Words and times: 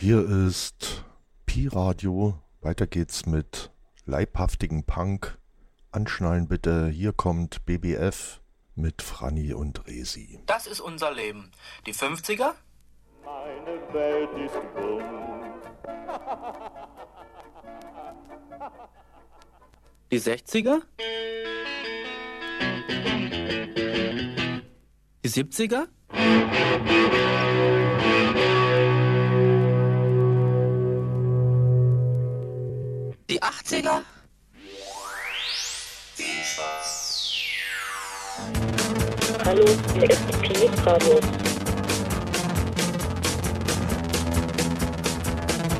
Hier 0.00 0.26
ist 0.26 1.04
Pi-Radio. 1.44 2.32
Weiter 2.62 2.86
geht's 2.86 3.26
mit 3.26 3.70
leibhaftigen 4.06 4.84
Punk. 4.84 5.36
Anschnallen 5.90 6.48
bitte. 6.48 6.88
Hier 6.88 7.12
kommt 7.12 7.66
BBF 7.66 8.40
mit 8.74 9.02
Franny 9.02 9.52
und 9.52 9.86
Resi. 9.86 10.40
Das 10.46 10.66
ist 10.66 10.80
unser 10.80 11.12
Leben. 11.12 11.50
Die 11.84 11.92
50er? 11.92 12.54
Meine 13.26 13.92
Welt 13.92 14.30
ist 14.42 14.74
bunt. 14.74 15.04
Die 20.10 20.18
60er? 20.18 20.80
Die 25.22 25.28
70er? 25.28 25.88
Die 33.30 33.40
80er? 33.40 34.02
Hallo, 39.44 39.64
hier 39.94 40.10
ist 40.10 40.42
Pi 40.42 40.68
Radio. 40.84 41.20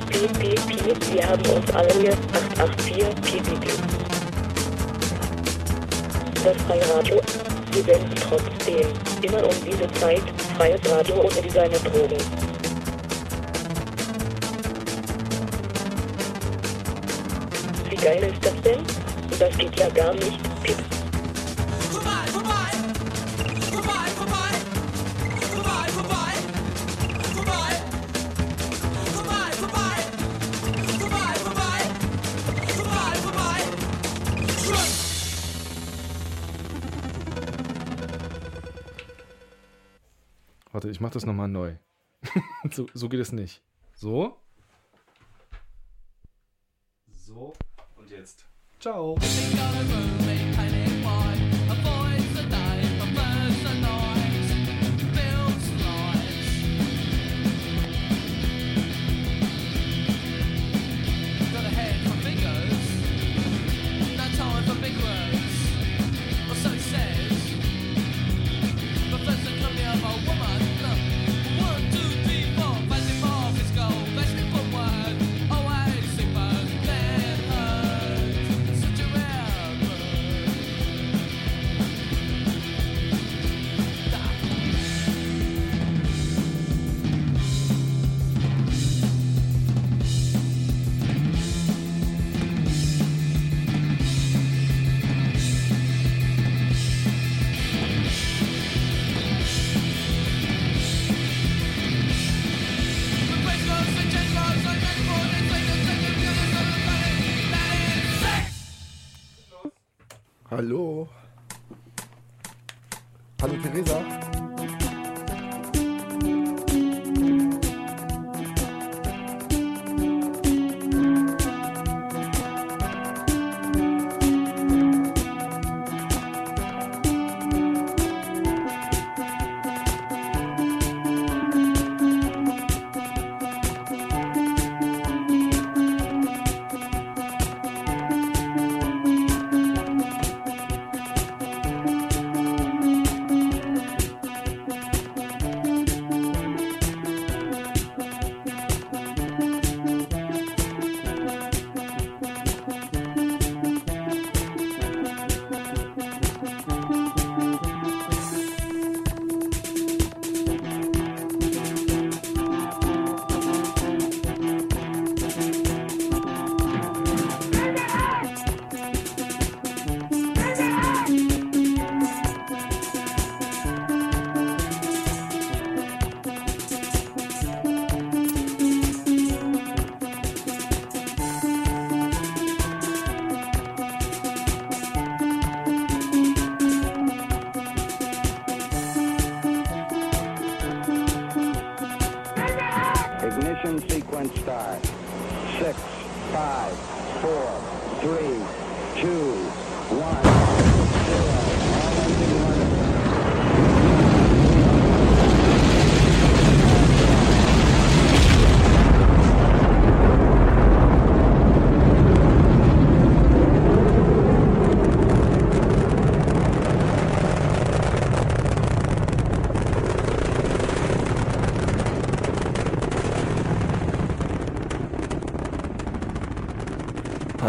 Pi, 0.06 0.28
Pi, 0.38 0.54
Pi, 0.54 1.12
wir 1.12 1.28
haben 1.28 1.46
uns 1.50 1.72
alle 1.72 1.92
hier 1.94 2.12
884 2.56 3.16
Pi, 3.24 3.40
Pi, 3.40 3.56
Pi. 3.56 3.72
Das 6.44 6.56
freie 6.68 6.94
Radio, 6.94 7.20
wir 7.72 7.82
senden 7.82 8.14
trotzdem 8.28 8.88
immer 9.22 9.42
um 9.42 9.64
diese 9.64 9.90
Zeit 9.94 10.22
freies 10.56 10.88
Radio 10.88 11.16
ohne 11.16 11.42
Designer 11.42 11.78
Drogen. 11.80 12.39
Geil 18.00 18.22
ist 18.22 18.44
das 18.44 18.60
denn? 18.62 18.82
Das 19.38 19.56
geht 19.58 19.78
ja 19.78 19.88
gar 19.90 20.14
nicht. 20.14 20.62
Piep. 20.62 20.76
Warte, 40.72 40.88
ich 40.88 41.00
mach 41.00 41.10
das 41.10 41.26
nochmal 41.26 41.48
neu. 41.48 41.74
so, 42.70 42.86
so 42.94 43.08
geht 43.08 43.20
es 43.20 43.32
nicht. 43.32 43.60
So. 43.94 44.36
Jetzt. 48.20 48.44
Ciao. 48.78 49.16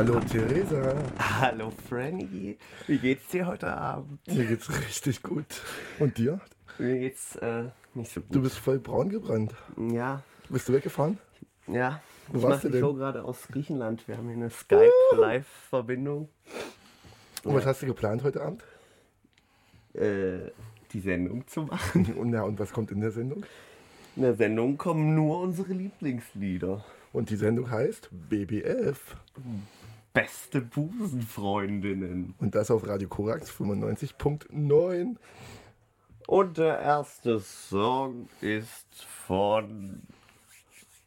Hallo 0.02 0.20
Theresa. 0.20 0.96
Hallo 1.20 1.72
Franny, 1.88 2.58
wie 2.88 2.98
geht's 2.98 3.28
dir 3.28 3.46
heute 3.46 3.72
Abend? 3.72 4.20
Mir 4.28 4.46
geht's 4.46 4.68
richtig 4.68 5.22
gut. 5.22 5.46
Und 6.00 6.18
dir? 6.18 6.42
Mir 6.80 6.98
geht's 6.98 7.36
äh, 7.36 7.66
nicht 7.94 8.12
so 8.12 8.22
gut. 8.22 8.34
Du 8.36 8.42
bist 8.42 8.58
voll 8.58 8.80
braun 8.80 9.10
gebrannt. 9.10 9.54
ja, 9.78 10.24
Bist 10.50 10.68
du 10.68 10.74
weggefahren? 10.74 11.20
ja. 11.68 12.02
Wo 12.30 12.40
ich 12.40 12.44
warst 12.44 12.56
mache 12.56 12.62
du 12.62 12.68
die 12.70 12.72
denn? 12.72 12.82
Show 12.82 12.94
gerade 12.96 13.24
aus 13.24 13.48
Griechenland. 13.48 14.08
Wir 14.08 14.18
haben 14.18 14.26
hier 14.26 14.38
eine 14.38 14.50
Skype-Live-Verbindung. 14.50 16.30
Und 17.44 17.54
was 17.54 17.68
hast 17.68 17.84
du 17.84 17.86
geplant 17.86 18.24
heute 18.24 18.42
Abend? 18.42 18.64
Äh, 19.94 20.50
die 20.94 21.02
Sendung 21.02 21.46
zu 21.46 21.62
machen. 21.62 22.16
Und 22.16 22.34
ja, 22.34 22.42
und 22.42 22.58
was 22.58 22.74
kommt 22.74 22.90
in 22.90 23.02
der 23.02 23.12
Sendung? 23.12 23.46
In 24.16 24.24
der 24.24 24.34
Sendung 24.34 24.80
kommen 24.80 25.14
nur 25.14 25.42
unsere 25.42 25.74
Lieblingslieder. 25.74 26.84
Und 27.14 27.30
die 27.30 27.36
Sendung 27.36 27.70
heißt 27.70 28.10
BBF. 28.12 29.16
Beste 30.14 30.62
Busenfreundinnen. 30.62 32.36
Und 32.40 32.56
das 32.56 32.70
auf 32.70 32.86
Radio 32.88 33.08
Korax 33.08 33.50
95.9. 33.52 35.16
Und 36.28 36.58
der 36.58 36.80
erste 36.80 37.40
Song 37.40 38.30
ist 38.42 39.04
von 39.04 40.02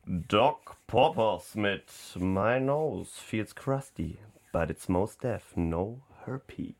Doc 0.06 0.76
Poppers 0.86 1.54
mit 1.54 1.90
My 2.16 2.60
Nose 2.60 3.10
Feels 3.22 3.54
Crusty, 3.54 4.18
but 4.52 4.70
it's 4.70 4.88
most 4.88 5.22
deaf, 5.22 5.56
no 5.56 6.02
herpes. 6.26 6.74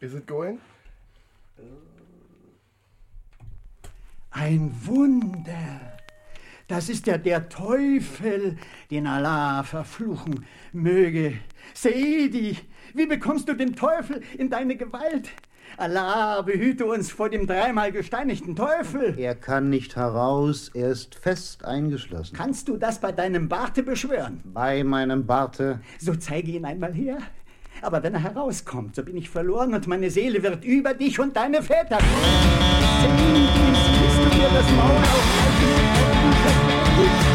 Is 0.00 0.14
it 0.14 0.26
going? 0.26 0.58
Ein 4.30 4.74
Wunder. 4.86 6.01
Das 6.68 6.88
ist 6.88 7.06
ja 7.06 7.18
der 7.18 7.48
Teufel, 7.48 8.56
den 8.90 9.06
Allah 9.06 9.62
verfluchen 9.62 10.44
möge. 10.72 11.34
Seidi, 11.74 12.56
wie 12.94 13.06
bekommst 13.06 13.48
du 13.48 13.54
den 13.54 13.74
Teufel 13.74 14.22
in 14.38 14.48
deine 14.48 14.76
Gewalt? 14.76 15.30
Allah 15.76 16.42
behüte 16.42 16.84
uns 16.84 17.10
vor 17.10 17.30
dem 17.30 17.46
dreimal 17.46 17.92
gesteinigten 17.92 18.54
Teufel. 18.54 19.18
Er 19.18 19.34
kann 19.34 19.70
nicht 19.70 19.96
heraus, 19.96 20.70
er 20.74 20.90
ist 20.90 21.14
fest 21.14 21.64
eingeschlossen. 21.64 22.36
Kannst 22.36 22.68
du 22.68 22.76
das 22.76 23.00
bei 23.00 23.10
deinem 23.10 23.48
Barte 23.48 23.82
beschwören? 23.82 24.40
Bei 24.44 24.84
meinem 24.84 25.26
Barte. 25.26 25.80
So 25.98 26.14
zeige 26.14 26.52
ihn 26.52 26.64
einmal 26.64 26.92
her. 26.92 27.18
Aber 27.80 28.02
wenn 28.02 28.14
er 28.14 28.22
herauskommt, 28.22 28.94
so 28.94 29.02
bin 29.02 29.16
ich 29.16 29.30
verloren 29.30 29.74
und 29.74 29.86
meine 29.86 30.10
Seele 30.10 30.42
wird 30.42 30.64
über 30.64 30.94
dich 30.94 31.18
und 31.18 31.36
deine 31.36 31.62
Väter. 31.62 31.98
Seidi, 31.98 33.48
siehst 33.98 34.18
du 34.18 34.38
dir 34.38 34.48
das 34.54 34.70
Maul 34.72 34.96
auf 34.96 36.11
Doc 36.92 37.31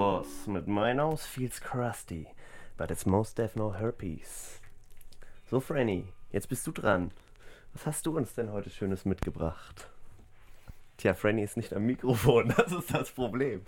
Poppers 0.00 0.46
mit 0.46 0.66
My 0.66 0.94
Nose 0.94 1.28
Feels 1.28 1.60
Crusty, 1.60 2.26
but 2.78 2.90
it's 2.90 3.04
most 3.04 3.36
deaf, 3.36 3.54
no 3.54 3.74
herpes. 3.74 4.58
So, 5.50 5.60
Franny, 5.60 6.06
jetzt 6.32 6.48
bist 6.48 6.66
du 6.66 6.72
dran. 6.72 7.10
Was 7.74 7.84
hast 7.84 8.06
du 8.06 8.16
uns 8.16 8.34
denn 8.34 8.50
heute 8.50 8.70
Schönes 8.70 9.04
mitgebracht? 9.04 9.90
Tja, 10.96 11.12
Franny 11.12 11.42
ist 11.42 11.58
nicht 11.58 11.74
am 11.74 11.84
Mikrofon, 11.84 12.48
das 12.56 12.72
ist 12.72 12.94
das 12.94 13.10
Problem. 13.10 13.60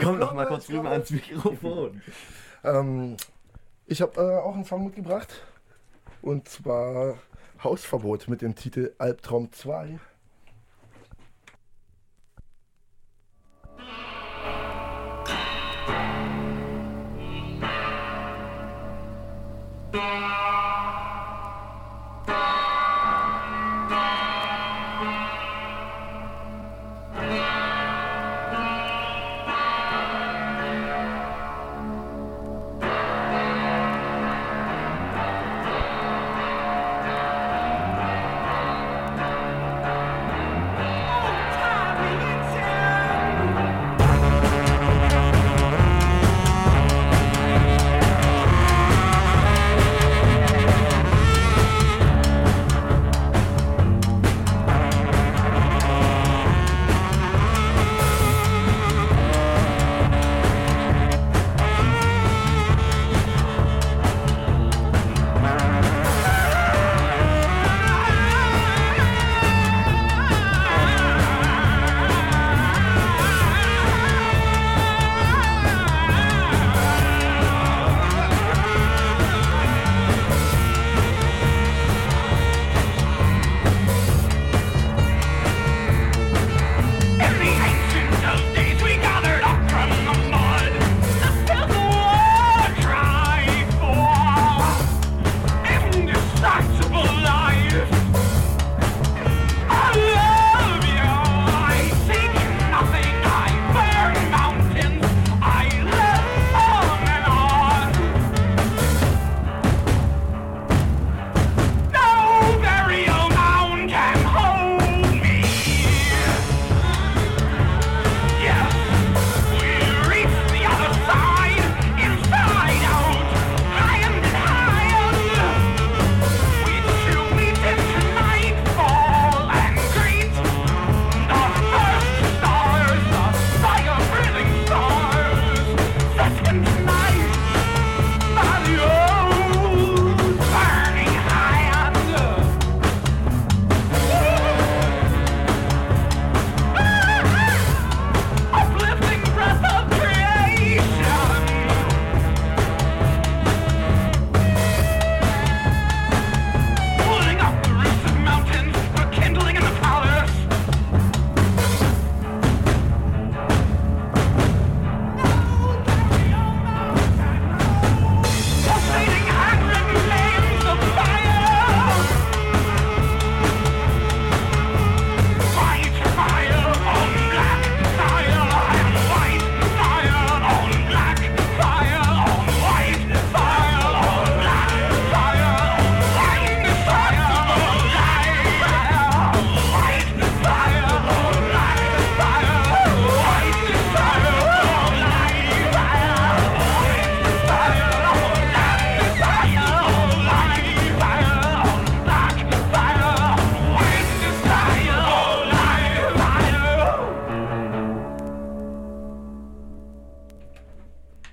Komm 0.00 0.18
doch 0.18 0.34
mal 0.34 0.48
kurz 0.48 0.68
rüber 0.68 0.90
ans 0.90 1.10
Mikrofon. 1.10 2.02
Ähm, 2.62 3.16
ich 3.86 4.02
habe 4.02 4.20
äh, 4.20 4.38
auch 4.40 4.54
einen 4.54 4.66
Song 4.66 4.84
mitgebracht. 4.84 5.32
Und 6.20 6.46
zwar 6.46 7.16
Hausverbot 7.64 8.28
mit 8.28 8.42
dem 8.42 8.54
Titel 8.54 8.92
Albtraum 8.98 9.50
2. 9.50 9.98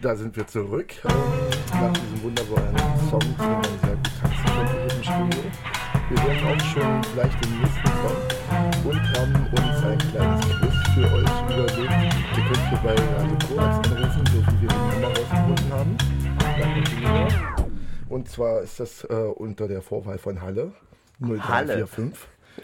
Da 0.07 0.15
sind 0.15 0.35
wir 0.37 0.47
zurück. 0.47 0.93
Nach 1.03 1.91
diesem 1.91 2.23
wunderbaren 2.23 2.77
Song, 3.09 3.19
den 3.19 3.35
man 3.37 3.61
sehr 3.63 3.97
gut 3.97 4.09
tanzen 4.21 4.45
konnte 4.55 4.71
hier 4.71 4.83
im 4.95 5.03
Studio. 5.03 5.41
Wir 6.07 6.17
werden 6.23 6.47
auch 6.47 6.63
schon 6.63 7.01
gleich 7.13 7.35
den 7.41 7.59
nächsten 7.59 7.91
Song 7.91 8.15
und 8.89 9.01
haben 9.17 9.35
uns 9.51 9.83
ein 9.83 9.97
kleines 9.97 10.45
Quiz 10.45 10.77
für 10.93 11.07
euch 11.11 11.35
überlegt. 11.51 11.99
Ihr 12.37 12.45
könnt 12.47 12.65
hier 12.69 12.79
bei 12.85 12.95
Radio 12.95 13.35
Korax 13.49 13.73
anrufen, 13.91 14.23
so 14.31 14.39
wie 14.47 14.57
wir 14.61 14.69
die 14.69 14.83
Nummer 14.95 15.09
rausgefunden 15.09 15.69
haben. 15.73 15.93
Danke. 16.57 17.35
Und 18.07 18.29
zwar 18.29 18.61
ist 18.61 18.79
das 18.79 19.03
äh, 19.03 19.13
unter 19.13 19.67
der 19.67 19.81
Vorwahl 19.81 20.19
von 20.19 20.41
Halle 20.41 20.71
0345 21.19 22.17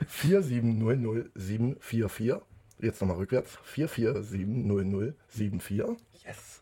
4700744. 0.07 2.39
Jetzt 2.79 3.01
nochmal 3.01 3.17
rückwärts. 3.17 3.57
4470074. 3.75 5.97
Yes. 6.25 6.52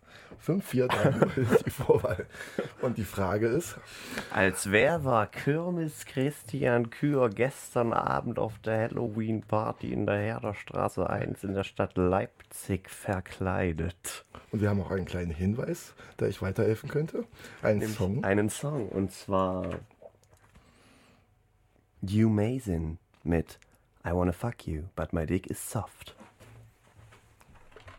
5430 0.41 1.38
ist 1.38 1.65
die 1.65 1.69
Vorwahl. 1.69 2.25
Und 2.81 2.98
die 2.98 3.03
Frage 3.03 3.48
ist, 3.48 3.77
Als 4.31 4.71
wer 4.71 5.03
war 5.05 5.27
Kirmes 5.27 6.05
Christian 6.05 6.89
Kür 6.89 7.29
gestern 7.29 7.93
Abend 7.93 8.39
auf 8.39 8.57
der 8.60 8.89
Halloween-Party 8.89 9.93
in 9.93 10.05
der 10.05 10.17
Herderstraße 10.17 11.07
1 11.10 11.43
in 11.43 11.53
der 11.53 11.63
Stadt 11.63 11.95
Leipzig 11.98 12.89
verkleidet? 12.89 14.25
und 14.51 14.62
wir 14.62 14.69
haben 14.69 14.81
auch 14.81 14.91
einen 14.91 15.05
kleinen 15.05 15.31
Hinweis, 15.31 15.93
da 16.17 16.25
ich 16.25 16.41
weiterhelfen 16.41 16.89
könnte. 16.89 17.24
Ein 17.62 17.77
Nämlich 17.77 17.98
Song. 17.98 18.24
Einen 18.24 18.50
Song 18.50 18.89
und 18.89 19.12
zwar 19.13 19.65
You 22.01 22.29
Mazin 22.29 22.98
mit 23.24 23.60
I 24.05 24.10
wanna 24.12 24.31
fuck 24.33 24.67
you, 24.67 24.83
but 24.95 25.13
my 25.13 25.25
dick 25.25 25.48
is 25.48 25.60
soft. 25.69 26.15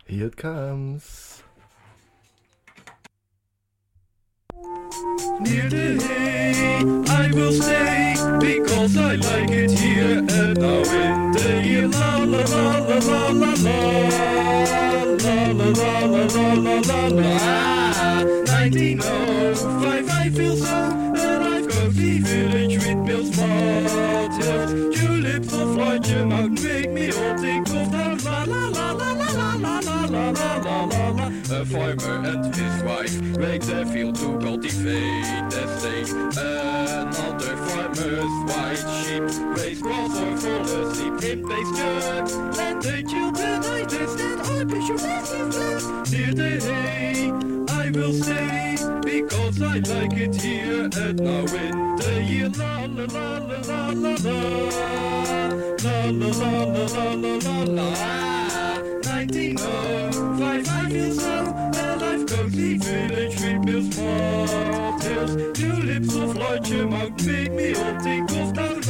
Here 0.05 0.27
it 0.27 0.35
comes. 0.37 1.42
Near 5.39 5.69
the 5.69 6.01
hay, 6.03 6.81
I 7.09 7.31
will 7.33 7.53
stay 7.53 8.15
because 8.39 8.97
I 8.97 9.15
like 9.15 9.51
it 9.51 9.71
here 9.71 10.19
and 10.19 10.57
now 10.59 10.81
in 10.81 11.31
the 11.31 11.61
year. 11.63 11.87
La 11.87 12.17
la 12.17 12.41
la 12.41 12.79
la 12.79 12.97
la 12.97 13.29
la 13.29 13.53
la 13.53 13.53
la 13.53 13.77
la 15.23 15.69
la 15.69 16.05
la 16.05 16.23
la 16.25 16.53
la 16.55 16.79
la 16.79 17.07
la. 17.07 17.37
Ah, 17.41 18.23
1905, 18.47 20.09
I 20.09 20.29
feel 20.29 20.55
so 20.57 20.77
alive. 21.13 21.67
Cozy 21.69 22.19
village 22.19 22.77
with 22.85 23.05
Bill's 23.05 23.37
Martels. 23.37 24.71
Tulips 24.97 25.53
of 25.53 25.67
Floydje 25.75 26.25
Mountain 26.27 26.63
make 26.63 26.89
me 26.91 27.11
all 27.11 27.37
think 27.37 27.72
a 31.51 31.65
farmer 31.65 32.27
and 32.27 32.55
his 32.55 32.83
wife 32.83 33.21
make 33.37 33.61
their 33.63 33.85
field 33.85 34.15
to 34.15 34.37
cultivate 34.39 35.49
their 35.49 35.79
state. 35.79 36.09
Another 36.11 37.55
farmer's 37.65 38.33
white 38.49 38.83
sheep 39.03 39.23
raise 39.57 39.81
grass 39.81 40.17
or 40.17 40.37
fall 40.37 40.61
asleep 40.61 41.23
in 41.23 41.47
pasture. 41.47 42.61
And 42.61 42.81
the 42.81 43.03
children 43.09 43.63
understand 43.63 44.41
I 44.41 44.63
wish 44.63 44.89
you 44.89 44.95
massive 44.95 46.05
Dear 46.11 46.33
the 46.33 46.49
hay, 46.65 47.31
I 47.69 47.89
will 47.89 48.13
stay 48.13 48.77
because 49.03 49.61
I 49.61 49.79
like 49.79 50.13
it 50.13 50.35
here 50.35 50.89
and 50.95 51.19
now 51.19 51.45
in 51.55 51.95
the 51.97 52.23
year. 52.23 52.49
La 52.49 52.85
la 52.85 53.05
la 53.05 53.37
la 53.37 53.59
la 53.59 53.89
la 53.89 54.13
la 54.13 54.43
la 55.83 56.09
la 56.09 56.29
la 56.29 56.31
la 56.31 57.15
la 57.15 57.37
la 57.37 57.63
la 57.63 58.23
1909 59.05 59.92
Feed 62.53 62.83
me 62.85 63.07
de 63.07 63.33
kriebels, 63.35 63.87
popels. 63.95 65.31
Lips 65.83 66.15
of 66.15 66.33
Leutje 66.33 66.85
maakt 66.85 67.25
beet 67.25 67.51
me 67.51 67.75
op 67.89 68.03
die. 68.03 68.23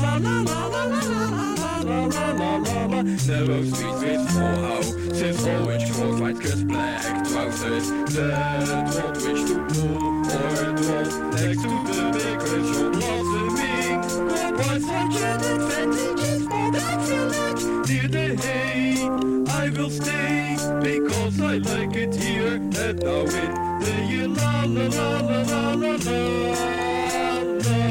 La 0.02 0.18
la 0.18 0.42
la 0.42 0.68
la 0.68 0.86
la 0.86 0.86
la 0.86 1.24
la 1.60 1.80
la 1.84 2.08
la 2.08 2.34
la 2.34 2.58
la 2.58 2.86
la. 2.86 3.02
Never 3.02 3.66
speak 3.66 4.00
with 4.00 4.32
voorhoud. 4.32 4.86
Sinds 5.16 5.44
orange, 5.44 5.92
groot, 5.92 6.20
white, 6.20 6.40
kus, 6.40 6.64
black 6.66 7.24
trousers. 7.28 7.88
That 8.14 8.68
what 8.96 9.18
which 9.24 9.44
to 9.48 9.56
pull 9.72 10.04
or 10.08 10.74
drop. 10.76 11.08
Next 11.34 11.62
to 11.62 11.70
the 11.88 12.04
baker's 12.14 12.68
shop, 12.70 12.92
blossoming. 12.94 14.00
What 14.28 14.54
was 14.58 14.82
such 14.84 15.16
an 15.22 15.40
advantage 15.52 16.44
for 16.50 16.68
that 16.76 16.98
village. 17.08 17.64
Near 17.90 18.08
the 18.10 18.26
hay, 18.44 19.08
I 19.48 19.70
will 19.70 19.90
stay 19.90 20.53
because 20.84 21.40
I 21.40 21.58
like 21.58 21.96
it 21.96 22.14
here 22.14 22.56
in 22.56 22.70
the 22.70 23.96
year. 24.10 24.28
La 24.28 24.64
la 24.66 24.86
la 24.88 25.20
la 25.22 25.40
la 25.42 25.74
la 25.74 25.96
la 25.96 25.96
la 25.96 26.20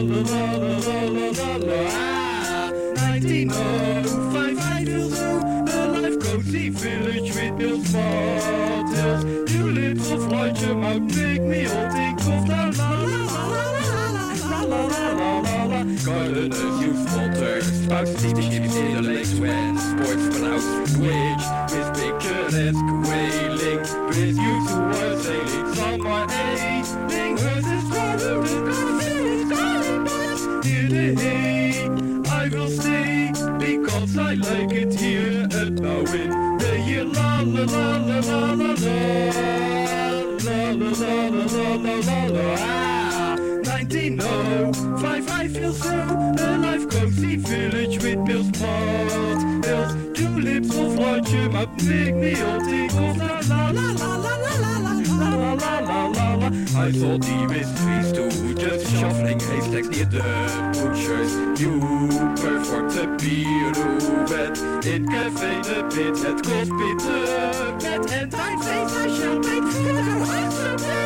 la 0.02 0.20
la 0.20 0.42
la 0.52 1.00
la 1.08 1.26
la 1.38 1.50
la. 1.56 1.80
Ah, 1.94 2.70
1905, 2.96 4.58
I. 4.58 4.82
Cozy 6.20 6.68
village 6.68 7.30
with. 7.34 7.52
Tulips 9.46 10.10
of 10.10 10.22
Lodge 10.30 10.66
Mount 10.66 11.16
make 11.16 11.42
me 11.42 11.66
all 11.66 11.90
think 11.90 12.20
of 12.20 12.48
la 12.48 12.68
la 12.68 12.90
la 12.90 13.22
la 13.22 13.82
la 13.82 14.02
la 14.62 14.82
la 14.82 15.40
la 15.62 16.18
la 16.26 16.42
la 16.46 16.80
use 16.80 17.04
water, 17.14 17.62
spouts 17.62 18.12
see 18.20 18.32
the 18.32 18.42
ships 18.42 18.76
in 18.76 18.94
the 18.94 19.02
lakes 19.02 19.34
when 19.34 19.78
sportsmen 19.78 20.44
out 20.52 20.64
wage 20.98 21.71
let's 22.52 22.80
go 22.82 22.94
whaling. 23.08 23.80
With 24.08 24.36
you 24.36 24.54
two 24.68 24.80
were 24.92 25.16
sailing, 25.22 25.74
someone 25.74 26.30
ailing. 26.30 27.36
Hers 27.38 27.66
is 27.66 27.84
trouble, 27.88 28.42
because 28.42 29.06
it 29.06 29.16
is 29.26 29.48
but 29.50 30.62
Today 30.62 31.72
I 32.28 32.48
will 32.48 32.68
stay, 32.68 33.32
because 33.58 34.18
I 34.18 34.34
like 34.34 34.72
it 34.72 34.92
here 34.94 35.48
and 35.50 35.80
now 35.80 36.04
in 36.12 36.58
the 36.58 36.72
year. 36.86 37.04
La 37.04 37.40
la 37.40 37.64
la 37.64 37.96
la 37.96 38.18
la 38.20 38.52
la 38.52 38.72
la. 38.84 38.98
La 40.44 40.58
la 40.80 40.90
la 41.02 41.14
la 41.28 41.44
la 41.46 41.68
la 41.84 41.94
la 42.08 42.18
la. 42.32 42.46
1905, 43.64 45.28
I 45.30 45.48
feel 45.48 45.72
so 45.72 45.96
alive, 46.38 46.88
cozy 46.90 47.36
village 47.36 48.02
with 48.02 48.24
Bill's 48.26 48.50
pot. 48.50 49.62
Bill's 49.62 50.11
Of 50.44 50.98
Lodge 50.98 51.34
up 51.54 51.70
make 51.82 52.16
me 52.16 52.34
all 52.42 52.60
think 52.64 52.92
of 52.94 53.16
la 53.16 53.38
la 53.48 53.70
la 53.70 53.92
la 53.92 54.16
la 54.16 54.36
la 54.36 54.56
la 54.58 54.78
la. 54.80 56.48
I 56.74 56.90
saw 56.90 57.16
the 57.16 57.46
mysteries 57.48 58.10
too, 58.12 58.52
just 58.54 58.90
shuffling 58.90 59.38
haystacks 59.38 59.88
near 59.88 60.06
the 60.06 60.22
butchers. 60.74 61.32
You 61.60 61.78
performed 62.42 62.96
a 62.98 63.06
pirouette 63.18 64.58
in 64.84 65.06
Café 65.06 65.62
de 65.62 65.84
Pit. 65.94 66.18
Het 66.24 66.40
kost 66.40 66.76
bitter 66.76 67.74
met 67.82 68.10
en 68.10 68.28
dein 68.28 68.58
face 68.58 68.94
I 68.96 69.08
shall 69.16 69.38
make 69.38 69.62
place. 69.70 71.02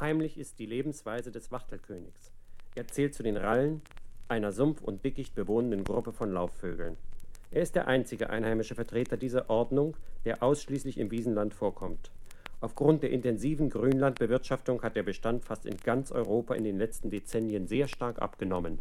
Heimlich 0.00 0.38
ist 0.38 0.58
die 0.60 0.66
Lebensweise 0.66 1.32
des 1.32 1.50
Wachtelkönigs. 1.50 2.33
Er 2.76 2.88
zählt 2.88 3.14
zu 3.14 3.22
den 3.22 3.36
Rallen, 3.36 3.82
einer 4.26 4.50
sumpf- 4.50 4.82
und 4.82 5.04
dickicht 5.04 5.34
bewohnenden 5.34 5.84
Gruppe 5.84 6.12
von 6.12 6.32
Laubvögeln. 6.32 6.96
Er 7.52 7.62
ist 7.62 7.76
der 7.76 7.86
einzige 7.86 8.30
einheimische 8.30 8.74
Vertreter 8.74 9.16
dieser 9.16 9.48
Ordnung, 9.48 9.96
der 10.24 10.42
ausschließlich 10.42 10.98
im 10.98 11.12
Wiesenland 11.12 11.54
vorkommt. 11.54 12.10
Aufgrund 12.60 13.04
der 13.04 13.10
intensiven 13.10 13.70
Grünlandbewirtschaftung 13.70 14.82
hat 14.82 14.96
der 14.96 15.04
Bestand 15.04 15.44
fast 15.44 15.66
in 15.66 15.76
ganz 15.76 16.10
Europa 16.10 16.54
in 16.54 16.64
den 16.64 16.78
letzten 16.78 17.10
Dezennien 17.10 17.68
sehr 17.68 17.86
stark 17.86 18.20
abgenommen. 18.20 18.80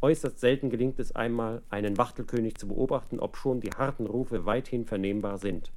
Äußerst 0.00 0.40
selten 0.40 0.70
gelingt 0.70 0.98
es 0.98 1.14
einmal, 1.14 1.60
einen 1.68 1.98
Wachtelkönig 1.98 2.54
zu 2.54 2.68
beobachten, 2.68 3.20
obschon 3.20 3.60
die 3.60 3.70
harten 3.70 4.06
Rufe 4.06 4.46
weithin 4.46 4.86
vernehmbar 4.86 5.36
sind. 5.36 5.72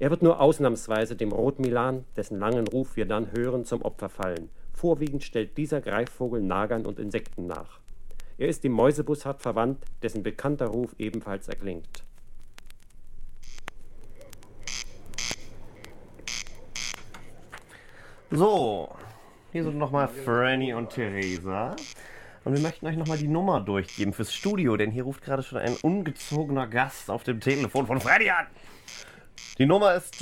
Er 0.00 0.10
wird 0.10 0.22
nur 0.22 0.40
ausnahmsweise 0.40 1.16
dem 1.16 1.32
Rotmilan, 1.32 2.04
dessen 2.16 2.38
langen 2.38 2.66
Ruf 2.66 2.96
wir 2.96 3.06
dann 3.06 3.32
hören, 3.32 3.64
zum 3.64 3.80
Opfer 3.82 4.10
fallen. 4.10 4.50
Vorwiegend 4.84 5.24
stellt 5.24 5.56
dieser 5.56 5.80
Greifvogel 5.80 6.42
Nagern 6.42 6.84
und 6.84 6.98
Insekten 6.98 7.46
nach. 7.46 7.80
Er 8.36 8.48
ist 8.48 8.64
dem 8.64 8.72
Mäusebussard 8.72 9.40
verwandt, 9.40 9.82
dessen 10.02 10.22
bekannter 10.22 10.66
Ruf 10.66 10.94
ebenfalls 10.98 11.48
erklingt. 11.48 12.04
So, 18.30 18.94
hier 19.52 19.64
sind 19.64 19.78
nochmal 19.78 20.06
Franny 20.06 20.74
und 20.74 20.90
Theresa. 20.90 21.74
Und 22.44 22.52
wir 22.52 22.60
möchten 22.60 22.86
euch 22.86 22.98
nochmal 22.98 23.16
die 23.16 23.26
Nummer 23.26 23.62
durchgeben 23.62 24.12
fürs 24.12 24.34
Studio, 24.34 24.76
denn 24.76 24.90
hier 24.90 25.04
ruft 25.04 25.24
gerade 25.24 25.42
schon 25.42 25.56
ein 25.56 25.76
ungezogener 25.80 26.66
Gast 26.66 27.10
auf 27.10 27.22
dem 27.22 27.40
Telefon 27.40 27.86
von 27.86 28.02
Freddy 28.02 28.28
an. 28.28 28.48
Die 29.56 29.64
Nummer 29.64 29.94
ist 29.94 30.20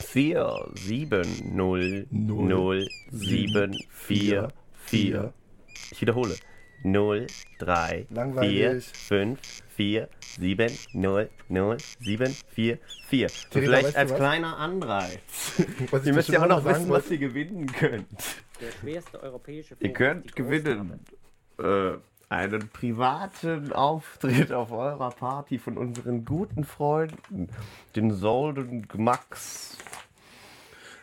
vier 0.00 0.68
sieben 0.74 1.26
null 1.54 2.06
null 2.10 2.88
sieben 3.10 3.76
vier 3.90 4.48
vier. 4.84 5.32
Ich 5.90 6.00
wiederhole. 6.00 6.34
null 6.84 7.26
drei 7.58 8.06
vier 8.40 8.80
fünf 8.80 9.40
vier 9.76 10.08
sieben 10.20 10.72
null 10.92 11.28
null 11.48 11.76
sieben 12.00 12.34
vier 12.48 12.78
vier. 13.06 13.28
So 13.28 13.48
Theresa, 13.50 13.76
vielleicht 13.76 13.96
als 13.96 14.14
kleiner 14.14 14.56
Anreiz. 14.58 15.20
Was 15.90 16.06
ihr 16.06 16.14
müsst 16.14 16.28
ja 16.30 16.42
auch 16.42 16.48
noch 16.48 16.64
wissen, 16.64 16.88
was 16.88 17.10
ihr 17.10 17.18
gewinnen 17.18 17.66
könnt. 17.66 18.08
Der 18.60 18.72
schwerste 18.80 19.22
europäische 19.22 19.76
Ihr 19.80 19.92
könnt 19.92 20.34
gewinnen. 20.34 21.00
Äh, 21.58 21.92
einen 22.32 22.68
privaten 22.70 23.72
Auftritt 23.74 24.52
auf 24.52 24.72
eurer 24.72 25.10
Party 25.10 25.58
von 25.58 25.76
unseren 25.76 26.24
guten 26.24 26.64
Freunden, 26.64 27.50
den 27.94 28.10
Solden 28.10 28.88
Max. 28.94 29.76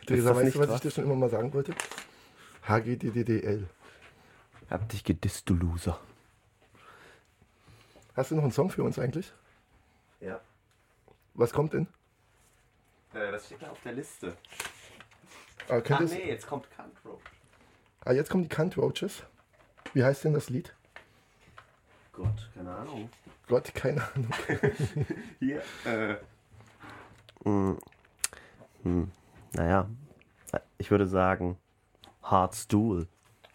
Theresa, 0.06 0.34
weißt 0.34 0.44
nicht 0.44 0.56
du, 0.56 0.60
was 0.60 0.74
ich 0.74 0.80
dir 0.80 0.90
schon 0.90 1.04
immer 1.04 1.14
mal 1.14 1.30
sagen 1.30 1.54
wollte? 1.54 1.72
HGDDDL. 2.66 3.68
Hab 4.68 4.88
dich 4.88 5.04
gedisst, 5.04 5.48
du 5.48 5.54
Loser. 5.54 6.00
Hast 8.16 8.32
du 8.32 8.34
noch 8.34 8.42
einen 8.42 8.52
Song 8.52 8.70
für 8.70 8.82
uns 8.82 8.98
eigentlich? 8.98 9.32
Ja. 10.20 10.40
Was 11.34 11.52
kommt 11.52 11.74
denn? 11.74 11.86
Äh, 13.14 13.30
das 13.30 13.46
steht 13.46 13.62
da 13.62 13.70
auf 13.70 13.80
der 13.84 13.92
Liste. 13.92 14.36
Ah, 15.68 15.80
Ah, 15.88 16.00
nee, 16.02 16.28
jetzt 16.28 16.48
kommt 16.48 16.68
Country. 16.72 17.10
ah, 18.04 18.12
jetzt 18.12 18.30
kommen 18.30 18.42
die 18.42 18.48
Cunt 18.48 18.76
Roaches. 18.76 19.22
Wie 19.94 20.02
heißt 20.02 20.24
denn 20.24 20.32
das 20.34 20.50
Lied? 20.50 20.74
Gott, 22.20 22.50
keine 22.54 22.70
Ahnung. 22.74 23.08
Gott, 23.48 23.74
keine 23.74 24.02
Ahnung. 24.14 24.30
Hier, 25.38 25.62
äh. 25.86 26.16
Hm. 27.44 27.78
Hm. 28.82 29.10
Naja, 29.54 29.88
ich 30.76 30.90
würde 30.90 31.06
sagen, 31.06 31.56
Hardstool. 32.22 33.08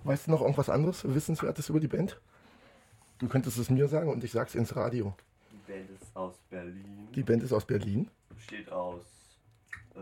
Weißt 0.03 0.25
du 0.25 0.31
noch 0.31 0.41
irgendwas 0.41 0.69
anderes, 0.69 1.03
Wissenswertes 1.03 1.69
über 1.69 1.79
die 1.79 1.87
Band? 1.87 2.19
Du 3.19 3.27
könntest 3.27 3.59
es 3.59 3.69
mir 3.69 3.87
sagen 3.87 4.09
und 4.09 4.23
ich 4.23 4.31
sag's 4.31 4.55
ins 4.55 4.75
Radio. 4.75 5.15
Die 5.51 5.71
Band 5.71 5.89
ist 5.91 6.15
aus 6.15 6.37
Berlin. 6.49 7.07
Die 7.13 7.23
Band 7.23 7.43
ist 7.43 7.53
aus 7.53 7.65
Berlin. 7.65 8.09
Besteht 8.29 8.71
aus 8.71 9.05
äh, 9.93 9.99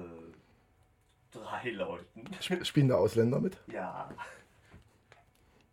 drei 1.31 1.69
Leuten. 1.71 2.23
Sp 2.39 2.63
spielen 2.63 2.87
da 2.87 2.95
Ausländer 2.95 3.41
mit? 3.41 3.57
Ja. 3.67 4.09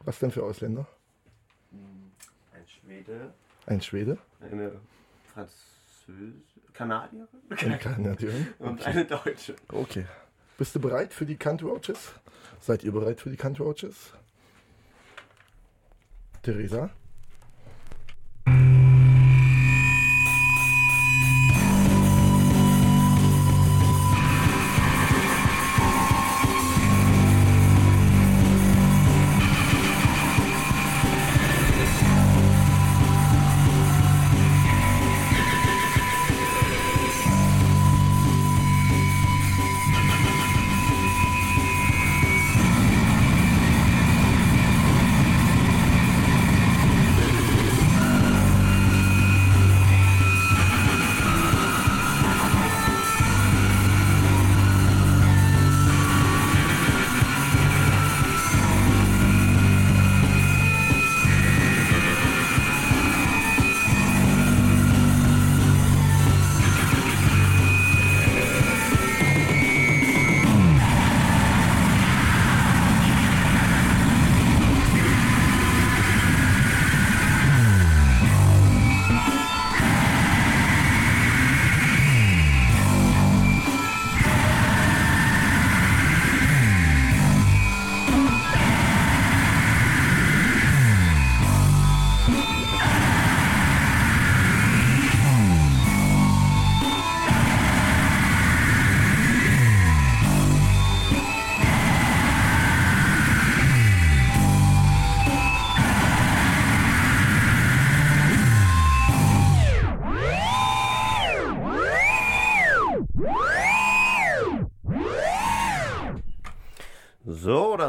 Was 0.01 0.19
denn 0.19 0.33
für 0.33 0.43
Ausländer? 0.43 0.89
Ein 2.91 2.97
Schwede, 3.05 3.35
Ein 3.67 3.81
Schwede? 3.83 4.19
eine 4.41 4.73
Französin, 5.33 6.43
Kanadierin 6.73 7.29
Eine 7.57 7.79
Kanadierin? 7.79 8.49
und 8.59 8.81
Okay. 8.81 8.85
eine 8.91 9.05
Deutsche. 9.05 9.55
Okay. 9.69 10.07
Bist 10.59 10.75
du 10.75 10.81
bereit 10.81 11.13
für 11.15 11.25
die 11.25 11.37
Cunt 11.37 11.63
Roaches? 11.63 12.13
Seid 12.61 12.83
ihr 12.83 12.91
bereit 12.91 13.21
für 13.21 13.31
die 13.31 13.37
Cunt 13.37 13.61
Roaches? 13.61 14.13
Theresa? 16.43 16.91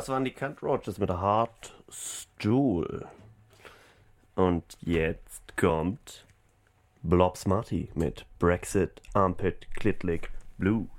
Das 0.01 0.09
waren 0.09 0.25
die 0.25 0.31
Cunt 0.31 0.63
Roaches 0.63 0.97
mit 0.97 1.11
Hard 1.11 1.75
Stool. 1.91 3.05
Und 4.33 4.75
jetzt 4.79 5.55
kommt 5.55 6.25
Blob 7.03 7.37
Smarty 7.37 7.87
mit 7.93 8.25
Brexit 8.39 8.99
Armpit 9.13 9.67
Klitlick 9.75 10.31
Blues. 10.57 10.89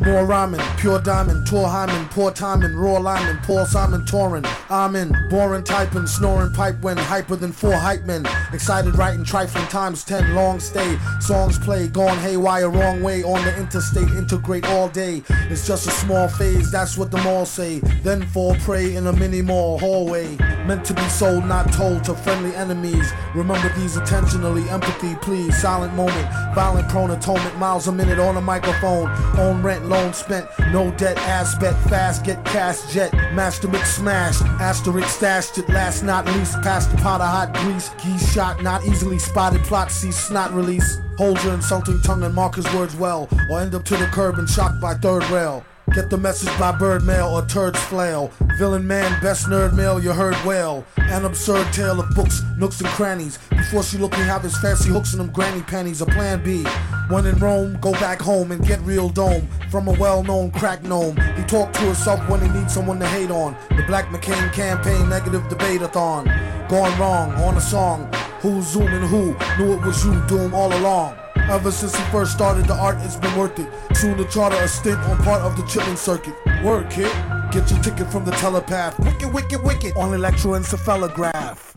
More 0.00 0.24
rhyming, 0.24 0.62
pure 0.78 0.98
diamond, 0.98 1.46
tour 1.46 1.68
hymen, 1.68 2.08
poor 2.08 2.30
timing, 2.30 2.74
raw 2.74 2.98
lineman, 2.98 3.38
Paul 3.42 3.66
Simon 3.66 4.06
touring. 4.06 4.46
I'm 4.70 4.96
in, 4.96 5.14
boring 5.28 5.62
typing, 5.62 6.06
snoring 6.06 6.52
pipe 6.54 6.80
when 6.80 6.96
hyper 6.96 7.36
than 7.36 7.52
four 7.52 7.74
hype 7.74 8.04
men. 8.04 8.24
Excited 8.52 8.96
writing 8.96 9.24
trifling 9.24 9.66
times 9.66 10.02
ten, 10.02 10.34
long 10.34 10.58
stay. 10.58 10.98
Songs 11.20 11.58
play, 11.58 11.86
gone 11.88 12.16
haywire, 12.18 12.70
wrong 12.70 13.02
way 13.02 13.22
on 13.22 13.44
the 13.44 13.54
interstate, 13.58 14.08
integrate 14.16 14.66
all 14.70 14.88
day. 14.88 15.22
It's 15.50 15.66
just 15.66 15.86
a 15.86 15.90
small 15.90 16.28
phase, 16.28 16.72
that's 16.72 16.96
what 16.96 17.10
the 17.10 17.18
mall 17.18 17.44
say. 17.44 17.80
Then 18.02 18.26
fall 18.28 18.54
prey 18.56 18.96
in 18.96 19.06
a 19.06 19.12
mini 19.12 19.42
mall 19.42 19.78
hallway. 19.78 20.36
Meant 20.66 20.84
to 20.86 20.94
be 20.94 21.08
sold, 21.08 21.44
not 21.44 21.72
told 21.74 22.04
to 22.04 22.14
friendly 22.14 22.54
enemies. 22.56 23.12
Remember 23.34 23.70
these 23.76 23.98
intentionally, 23.98 24.66
empathy, 24.70 25.14
please. 25.16 25.60
Silent 25.60 25.94
moment, 25.94 26.54
violent 26.54 26.88
prone 26.88 27.10
atonement, 27.10 27.58
miles 27.58 27.86
a 27.86 27.92
minute 27.92 28.18
on 28.18 28.38
a 28.38 28.40
microphone. 28.40 29.10
Own 29.38 29.62
rent, 29.62 29.89
loan 29.90 30.14
spent, 30.14 30.46
no 30.72 30.90
debt, 30.92 31.18
aspect, 31.18 31.76
fast, 31.90 32.24
get 32.24 32.42
cash, 32.44 32.90
jet. 32.92 33.12
Master 33.34 33.68
mix 33.68 33.96
smashed, 33.96 34.40
asterisk 34.60 35.08
stashed 35.08 35.58
it, 35.58 35.68
last 35.68 36.02
not 36.02 36.24
least, 36.26 36.54
past 36.62 36.90
the 36.90 36.96
pot 36.98 37.20
of 37.20 37.26
hot 37.26 37.52
grease. 37.54 37.90
Geese 38.02 38.32
shot, 38.32 38.62
not 38.62 38.84
easily 38.86 39.18
spotted, 39.18 39.62
plot, 39.64 39.90
see 39.90 40.12
snot 40.12 40.52
release. 40.54 40.98
Hold 41.18 41.42
your 41.44 41.54
insulting 41.54 42.00
tongue 42.02 42.22
and 42.22 42.34
mark 42.34 42.54
his 42.54 42.72
words 42.72 42.96
well, 42.96 43.28
or 43.50 43.60
end 43.60 43.74
up 43.74 43.84
to 43.84 43.96
the 43.96 44.06
curb 44.06 44.38
and 44.38 44.48
shocked 44.48 44.80
by 44.80 44.94
third 44.94 45.28
rail. 45.30 45.64
Get 45.92 46.08
the 46.08 46.16
message 46.16 46.56
by 46.56 46.70
bird 46.70 47.02
mail 47.02 47.26
or 47.26 47.44
turds 47.46 47.80
flail. 47.80 48.30
Villain 48.58 48.86
man, 48.86 49.20
best 49.20 49.46
nerd 49.46 49.74
mail 49.74 49.98
you 49.98 50.12
heard 50.12 50.36
well. 50.44 50.84
An 50.96 51.24
absurd 51.24 51.72
tale 51.72 51.98
of 51.98 52.08
books, 52.14 52.42
nooks 52.56 52.80
and 52.80 52.88
crannies. 52.90 53.38
Before 53.50 53.82
she 53.82 53.98
look 53.98 54.12
me 54.12 54.18
have 54.18 54.42
his 54.42 54.56
fancy 54.58 54.88
hooks 54.88 55.14
and 55.14 55.20
them 55.20 55.32
granny 55.32 55.62
panties. 55.62 56.00
A 56.00 56.06
plan 56.06 56.44
B. 56.44 56.64
When 57.08 57.26
in 57.26 57.36
Rome, 57.38 57.76
go 57.80 57.90
back 57.92 58.20
home 58.20 58.52
and 58.52 58.64
get 58.64 58.80
real 58.82 59.08
dome 59.08 59.48
from 59.68 59.88
a 59.88 59.92
well-known 59.98 60.52
crack 60.52 60.84
gnome. 60.84 61.16
He 61.36 61.42
talked 61.42 61.74
to 61.74 61.80
himself 61.80 62.20
when 62.28 62.40
he 62.40 62.48
needs 62.48 62.72
someone 62.72 63.00
to 63.00 63.06
hate 63.08 63.32
on. 63.32 63.56
The 63.70 63.82
Black 63.88 64.06
McCain 64.10 64.52
campaign 64.52 65.08
negative 65.08 65.48
debate-a-thon. 65.48 66.26
Gone 66.68 67.00
wrong 67.00 67.32
on 67.42 67.56
a 67.56 67.60
song. 67.60 68.08
Who's 68.42 68.68
zooming 68.68 69.08
who? 69.08 69.36
Knew 69.58 69.72
it 69.72 69.84
was 69.84 70.04
you, 70.04 70.22
doom 70.28 70.54
all 70.54 70.72
along. 70.72 71.18
Ever 71.50 71.72
since 71.72 71.96
he 71.96 72.04
first 72.12 72.30
started, 72.30 72.66
the 72.66 72.74
art 72.74 72.98
has 72.98 73.16
been 73.16 73.36
worth 73.36 73.58
it. 73.58 73.68
Soon 73.96 74.16
to 74.16 74.24
charter 74.26 74.54
a 74.54 74.68
stint 74.68 75.00
on 75.00 75.18
part 75.18 75.42
of 75.42 75.56
the 75.56 75.64
chilling 75.66 75.96
circuit. 75.96 76.32
Word, 76.62 76.88
kid. 76.90 77.10
Get 77.50 77.68
your 77.68 77.82
ticket 77.82 78.06
from 78.06 78.24
the 78.24 78.30
telepath. 78.30 78.96
Wicked, 79.00 79.34
wicked, 79.34 79.60
wicked. 79.64 79.96
On 79.96 80.10
electroencephalograph. 80.10 81.74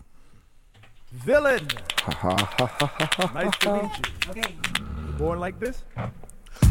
Villain. 1.10 1.66
nice 3.34 3.56
to 3.58 3.82
meet 3.82 3.90
you. 3.98 4.30
Okay. 4.30 4.54
Born 5.18 5.40
like 5.40 5.58
this? 5.58 5.82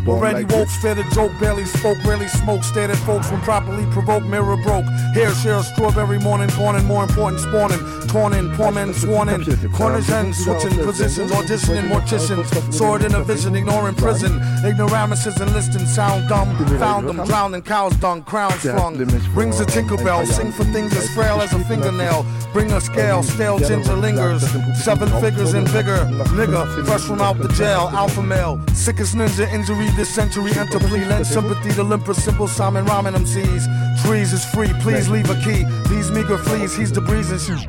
Already 0.08 0.43
like 0.43 0.52
woke, 0.52 0.67
this. 0.67 0.78
fear 0.82 0.96
the 0.96 1.04
joke, 1.15 1.32
barely 1.39 1.63
spoke, 1.65 1.98
rarely 2.04 2.28
smoke, 2.28 2.63
stared 2.63 2.91
at 2.91 2.98
folks 2.98 3.32
when 3.32 3.39
properly 3.41 3.86
provoked, 3.91 4.26
mirror 4.26 4.58
broke. 4.58 4.86
Hair 5.15 5.34
share 5.36 5.60
a 5.60 5.63
strawberry 5.63 6.19
morning, 6.19 6.50
born 6.58 6.76
and 6.76 6.86
more 6.86 7.04
important 7.04 7.39
spawning. 7.39 7.80
Torn 8.08 8.34
in, 8.34 8.52
poor 8.52 8.72
men 8.72 8.93
sworn 8.93 9.30
in. 9.30 9.43
Corners 9.72 10.10
end, 10.10 10.36
switching 10.36 10.78
positions, 10.84 11.32
auditioning 11.32 11.88
morticians. 11.88 12.52
It 12.54 13.06
in 13.06 13.15
a 13.15 13.24
vision, 13.24 13.56
ignoring 13.56 13.96
prison. 13.96 14.39
Ignoramuses 14.65 15.39
enlisting, 15.39 15.86
sound 15.86 16.28
dumb. 16.28 16.54
Found 16.80 17.08
them, 17.08 17.26
drowning, 17.26 17.62
cow's 17.62 17.96
dung, 17.98 18.24
crowns 18.24 18.62
flung. 18.62 18.98
Rings 19.34 19.60
a 19.62 19.65
tinkerbell, 19.65 20.28
sing 20.28 20.52
for 20.52 20.65
things 20.65 20.96
as 20.98 21.10
frail 21.13 21.41
as 21.41 21.54
a 21.54 21.60
fingernail. 21.60 22.26
Bring 22.52 22.72
a 22.72 22.82
scale, 22.82 23.24
stale 23.24 23.58
ginger 23.58 23.96
lingers. 23.96 24.43
Seven 24.84 25.10
figures 25.22 25.54
in 25.54 25.65
vigor. 25.67 26.06
Nigga, 26.36 26.86
fresh 26.86 27.02
from 27.02 27.22
out 27.22 27.38
the 27.38 27.48
jail, 27.50 27.89
alpha 27.93 28.22
male. 28.22 28.62
Sickest 28.74 29.15
ninja 29.15 29.52
injury 29.52 29.83
this 29.91 30.13
century. 30.13 30.52
Enter 30.58 30.80
plea, 30.80 31.06
lend 31.06 31.26
sympathy 31.26 31.72
to 31.74 31.84
limper, 31.84 32.13
simple 32.13 32.48
Simon 32.48 32.86
Ramen 32.86 33.15
MCs. 33.15 33.67
Trees 34.04 34.34
is 34.34 34.46
free, 34.46 34.74
please 34.82 35.10
leave 35.10 35.30
a 35.30 35.36
key. 35.36 35.65
These 35.89 36.12
meager 36.12 36.38
fleas, 36.38 36.76
he's 36.76 36.91
the 36.91 37.02
breeze 37.02 37.32
and 37.32 37.39
shoes. 37.39 37.67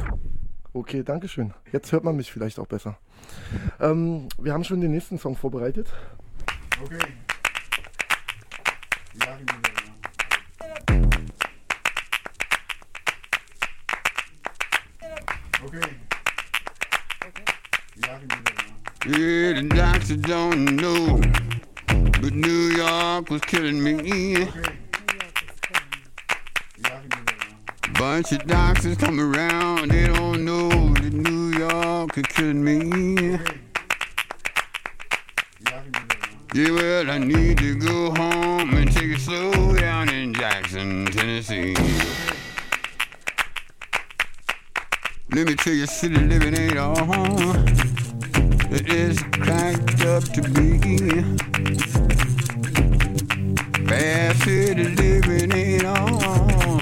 Okay, 0.74 1.03
danke 1.03 1.29
schön. 1.29 1.55
Jetzt 1.72 1.92
hört 1.92 2.05
man 2.05 2.16
mich 2.16 2.33
vielleicht 2.33 2.59
auch 2.59 2.66
besser. 2.66 2.98
Ähm, 3.81 4.29
wir 4.38 4.53
haben 4.53 4.64
schon 4.64 4.81
den 4.81 4.90
nächsten 4.90 5.18
Song 5.18 5.37
vorbereitet. 5.37 5.88
Okay. 6.83 6.98
Okay. 15.64 15.81
Yeah, 19.07 19.61
the 19.61 19.68
doctor 19.68 20.16
don't 20.16 20.77
know, 20.77 21.20
but 22.20 22.33
New 22.33 22.77
York 22.77 23.31
was 23.31 23.40
killing 23.42 23.83
me. 23.83 24.48
Bunch 27.94 28.33
of 28.33 28.46
doctors 28.46 28.96
come 28.96 29.20
around, 29.20 29.90
they 29.90 30.07
don't 30.07 30.44
know 30.44 30.68
that 30.68 31.12
New 31.12 31.57
York 31.57 32.18
is 32.18 32.24
killing 32.27 32.64
me. 32.64 33.38
Yeah, 36.55 36.70
well, 36.70 37.11
I 37.11 37.18
need 37.18 37.59
to 37.59 37.74
go 37.74 38.14
home 38.14 38.74
and 38.74 38.92
take 38.92 39.11
it 39.11 39.20
slow 39.20 39.74
down 39.74 40.09
in 40.09 40.33
Jackson, 40.35 41.07
Tennessee. 41.07 41.74
Let 45.31 45.48
me 45.48 45.57
tell 45.57 45.72
you, 45.72 45.87
city 45.87 46.14
living 46.14 46.57
ain't 46.57 46.79
all 46.79 47.93
it 48.75 48.89
is 48.93 49.19
cracked 49.33 50.05
up 50.05 50.25
to 50.25 50.43
be. 50.43 50.79
Bad 53.85 54.37
city 54.37 54.85
living 54.85 55.53
ain't 55.53 55.85
all 55.85 56.81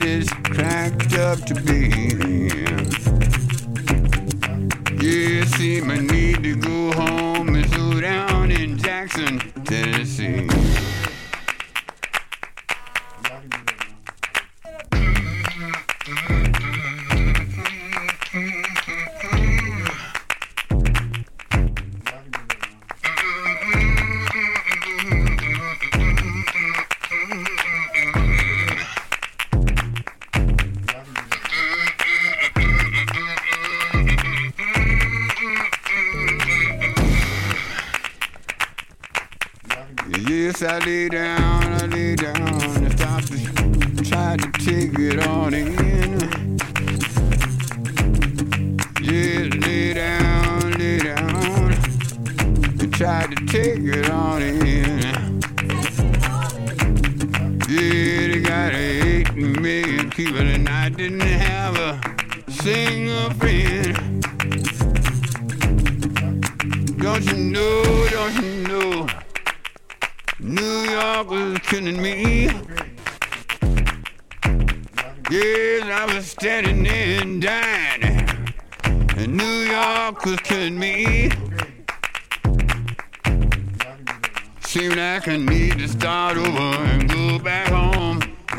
it's 0.00 0.30
cracked 0.54 1.14
up 1.18 1.38
to 1.44 1.54
be. 1.54 2.48
Yeah, 5.04 5.44
see, 5.56 5.80
my 5.82 5.98
need 5.98 6.42
to 6.42 6.56
go 6.56 6.92
home 6.92 7.54
and 7.54 7.68
slow 7.70 8.00
down 8.00 8.50
in 8.50 8.78
Jackson, 8.78 9.38
Tennessee. 9.64 10.48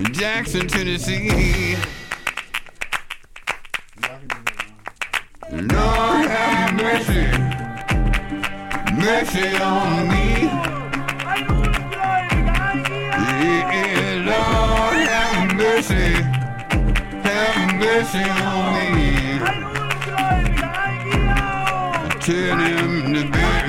Jackson, 0.04 0.68
Tennessee. 0.68 1.78
Lord 5.52 6.28
have 6.28 6.74
mercy, 6.76 7.28
mercy 8.94 9.56
on 9.58 10.08
me. 10.10 10.50
Yeah, 13.42 14.26
Lord 14.28 15.08
have 15.08 15.56
mercy, 15.56 16.12
have 17.24 17.76
mercy 17.80 18.26
on 18.44 18.96
me. 18.96 19.16
Tell 22.20 22.58
him 22.58 23.14
to 23.14 23.22
bury 23.32 23.65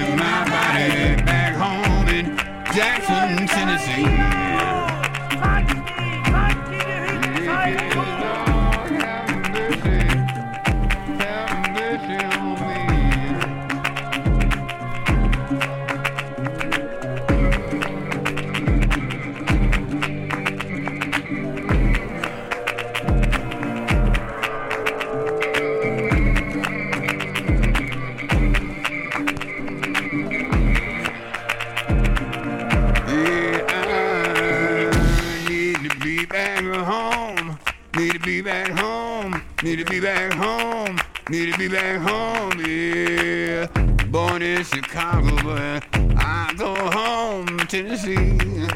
Be 41.59 41.69
back 41.69 42.03
home. 42.03 42.61
Yeah. 42.66 43.66
Born 44.09 44.42
in 44.42 44.62
Chicago, 44.62 45.35
but 45.42 45.83
I 46.19 46.53
go 46.59 46.75
home 46.75 47.59
Tennessee. 47.66 48.66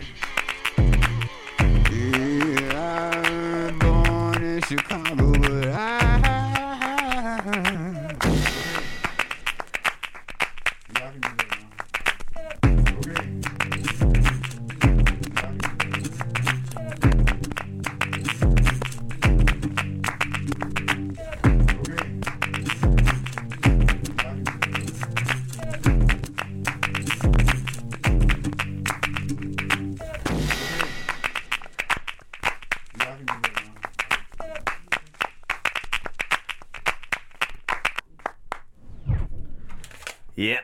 Yeah. 40.36 40.60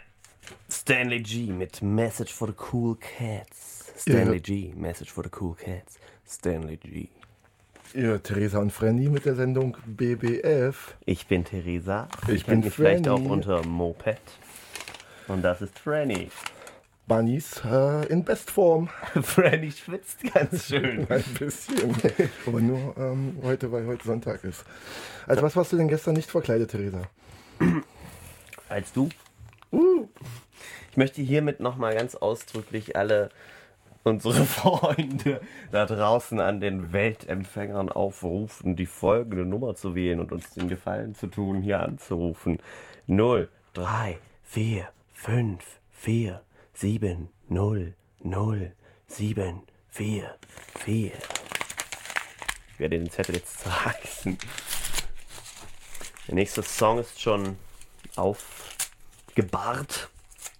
Stanley 0.71 1.21
G 1.23 1.47
mit 1.53 1.83
Message 1.83 2.33
for 2.33 2.49
the 2.49 2.55
Cool 2.73 2.97
Cats. 2.97 3.93
Stanley 3.97 4.37
Ja. 4.37 4.43
G, 4.43 4.73
Message 4.77 5.11
for 5.11 5.25
the 5.25 5.31
Cool 5.31 5.55
Cats. 5.55 5.99
Stanley 6.29 6.77
G. 6.77 7.09
Ihr 7.95 8.23
Theresa 8.23 8.59
und 8.59 8.73
Frenny 8.73 9.09
mit 9.09 9.25
der 9.25 9.35
Sendung 9.37 9.77
BBF. 9.87 10.95
Ich 11.07 11.27
bin 11.27 11.45
Theresa. 11.45 12.09
Ich 12.29 12.45
bin 12.45 12.61
mich 12.61 12.75
vielleicht 12.75 13.09
auch 13.09 13.17
Franny. 13.17 13.31
unter 13.31 13.65
Moped. 13.65 14.21
Und 15.29 15.43
das 15.43 15.63
ist 15.63 15.79
Franny. 15.79 16.31
Bunnies 17.07 17.61
äh, 17.65 18.07
in 18.07 18.25
Bestform. 18.25 18.89
Franny 19.23 19.71
schwitzt 19.73 20.19
ganz 20.35 20.67
schön. 20.69 21.07
Ein 21.09 21.23
bisschen. 21.39 21.95
Aber 22.47 22.61
nur 22.61 22.97
ähm, 22.99 23.39
heute, 23.43 23.71
weil 23.71 23.87
heute 23.87 24.05
Sonntag 24.05 24.43
ist. 24.45 24.65
Als 25.27 25.41
was 25.41 25.55
warst 25.57 25.73
du 25.73 25.77
denn 25.77 25.89
gestern 25.89 26.15
nicht 26.15 26.31
verkleidet, 26.31 26.71
Theresa? 26.73 27.03
Als 28.69 28.93
du? 28.93 29.09
Ich 30.97 30.99
möchte 30.99 31.21
hiermit 31.21 31.61
nochmal 31.61 31.95
ganz 31.95 32.15
ausdrücklich 32.15 32.97
alle 32.97 33.29
unsere 34.03 34.45
Freunde 34.47 35.43
da 35.71 35.85
draußen 35.85 36.41
an 36.41 36.59
den 36.59 36.95
Weltempfängern 36.95 37.91
aufrufen, 37.91 38.77
die 38.77 38.87
folgende 38.87 39.45
Nummer 39.45 39.75
zu 39.75 39.95
wählen 39.95 40.21
und 40.21 40.33
uns 40.33 40.55
den 40.55 40.71
Gefallen 40.71 41.15
zu 41.15 41.27
tun, 41.27 41.61
hier 41.61 41.81
anzurufen. 41.81 42.61
0, 43.09 43.51
3, 43.75 44.17
4, 44.45 44.89
5, 45.13 45.63
4, 45.91 46.41
7, 46.73 47.29
0, 47.51 47.93
0, 48.23 48.73
7, 49.07 49.63
4, 49.91 50.35
4. 50.79 51.13
Ich 52.73 52.79
werde 52.79 52.99
den 52.99 53.11
Zettel 53.11 53.35
jetzt 53.35 53.59
zerreißen. 53.59 54.39
Der 56.27 56.35
nächste 56.35 56.63
Song 56.63 57.01
ist 57.01 57.21
schon 57.21 57.59
aufgebahrt. 58.17 60.09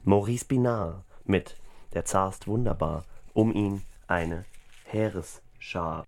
Maurice 0.09 0.45
Binard 0.45 1.03
mit 1.25 1.57
Der 1.93 2.05
Zar 2.05 2.31
ist 2.31 2.47
wunderbar. 2.47 3.03
Um 3.33 3.53
ihn 3.53 3.83
eine 4.07 4.45
Heeresschar. 4.85 6.07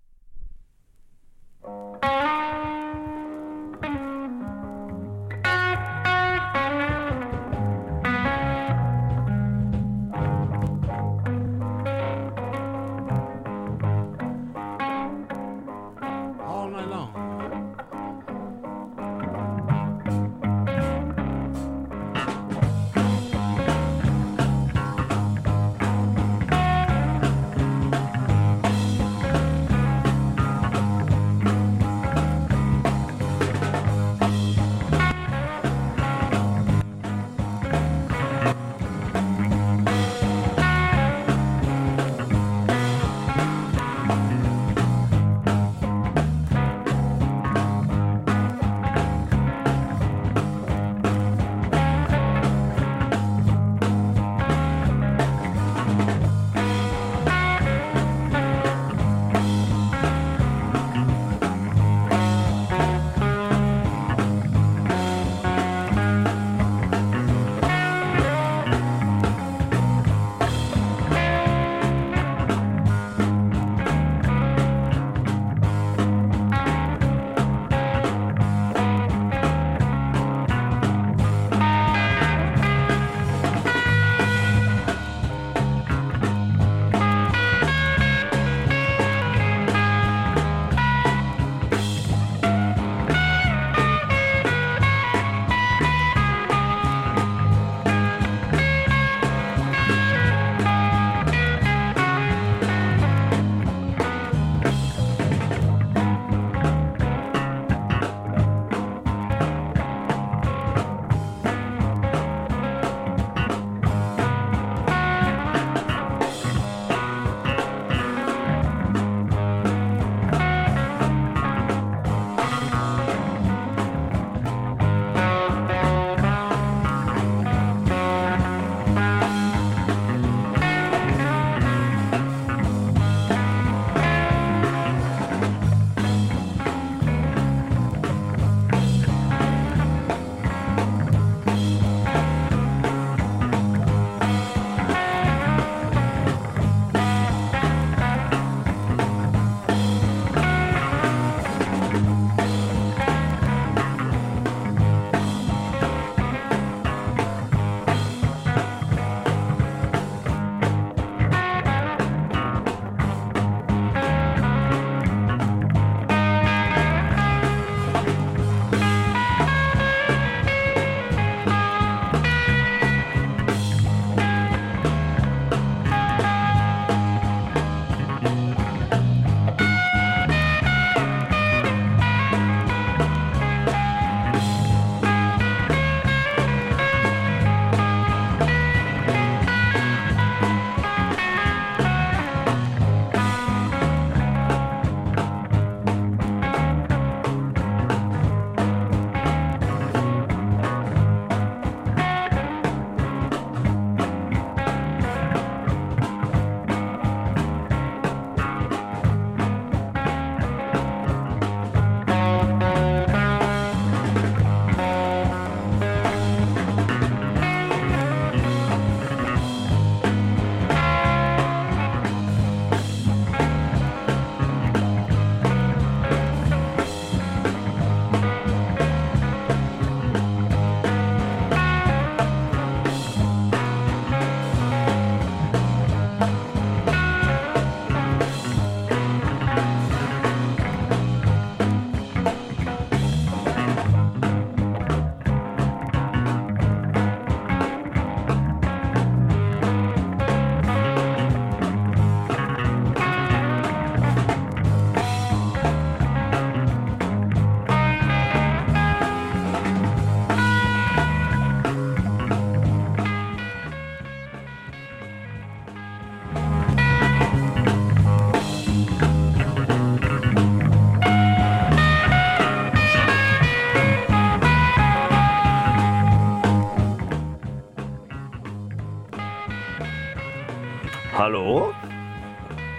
Hallo? 281.19 281.73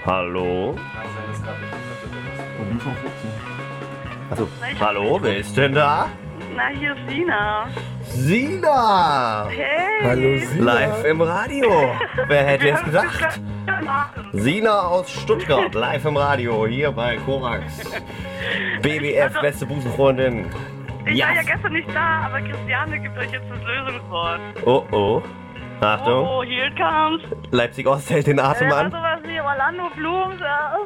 Hallo? 0.06 0.74
Also, 4.30 4.48
hallo, 4.80 5.18
wer 5.20 5.36
ist 5.36 5.54
denn 5.58 5.74
da? 5.74 6.08
Na, 6.56 6.68
hier 6.68 6.94
ist 6.94 7.06
Sina. 7.10 7.68
Sina! 8.02 9.46
Hey! 9.50 10.04
Hallo 10.04 10.38
Sina! 10.38 10.72
Live 10.72 11.04
im 11.04 11.20
Radio. 11.20 11.94
Wer 12.28 12.44
hätte 12.46 12.70
es 12.70 12.82
gedacht? 12.82 13.40
Sina 14.32 14.80
aus 14.86 15.10
Stuttgart, 15.10 15.74
live 15.74 16.06
im 16.06 16.16
Radio, 16.16 16.66
hier 16.66 16.92
bei 16.92 17.18
Korax. 17.18 17.92
BBF, 18.80 19.38
beste 19.42 19.66
Busenfreundin. 19.66 20.46
Ich 21.04 21.22
war 21.22 21.34
ja 21.34 21.42
gestern 21.42 21.74
nicht 21.74 21.94
da, 21.94 22.22
aber 22.24 22.40
Christiane 22.40 23.00
gibt 23.00 23.18
euch 23.18 23.32
jetzt 23.32 23.50
das 23.50 23.62
Lösungswort. 23.62 24.40
Oh 24.64 24.86
oh. 24.92 25.22
Achtung. 25.80 26.26
Oh, 26.26 26.42
here 26.42 26.66
it 26.66 26.76
comes. 26.76 27.22
Leipzig 27.50 27.86
Ost 27.86 28.10
hält 28.10 28.26
den 28.26 28.38
Atem 28.38 28.68
äh, 28.68 28.72
an. 28.72 28.90
sowas 28.90 29.20
wie 29.24 29.40
Orlando 29.40 29.90
Bloom 29.96 30.38
ja, 30.38 30.74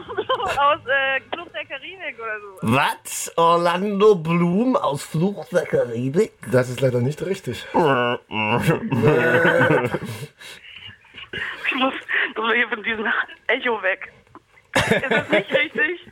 aus 0.58 0.80
äh, 0.86 1.20
Club 1.30 1.52
der 1.52 1.64
Karibik 1.64 2.16
oder 2.18 2.40
so. 2.40 2.74
Was? 2.74 3.32
Orlando 3.36 4.14
Bloom 4.14 4.76
aus 4.76 5.02
Fluch 5.02 5.46
der 5.50 5.66
Karibik? 5.66 6.32
Das 6.50 6.68
ist 6.68 6.80
leider 6.80 7.00
nicht 7.00 7.24
richtig. 7.24 7.66
Ich 11.66 11.80
muss, 11.80 11.94
muss 12.36 12.54
hier 12.54 12.68
von 12.68 12.82
diesem 12.84 13.06
Echo 13.48 13.82
weg. 13.82 14.12
Ist 14.76 15.10
das 15.10 15.28
nicht 15.28 15.50
richtig? 15.52 16.08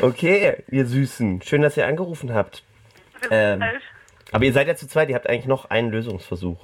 Okay, 0.00 0.64
ihr 0.70 0.86
Süßen. 0.86 1.42
Schön, 1.42 1.60
dass 1.60 1.76
ihr 1.76 1.86
angerufen 1.86 2.32
habt. 2.32 2.64
Ähm, 3.30 3.62
aber 4.32 4.44
ihr 4.44 4.52
seid 4.54 4.66
ja 4.68 4.74
zu 4.74 4.88
zweit, 4.88 5.10
ihr 5.10 5.14
habt 5.14 5.28
eigentlich 5.28 5.46
noch 5.46 5.66
einen 5.66 5.90
Lösungsversuch. 5.90 6.58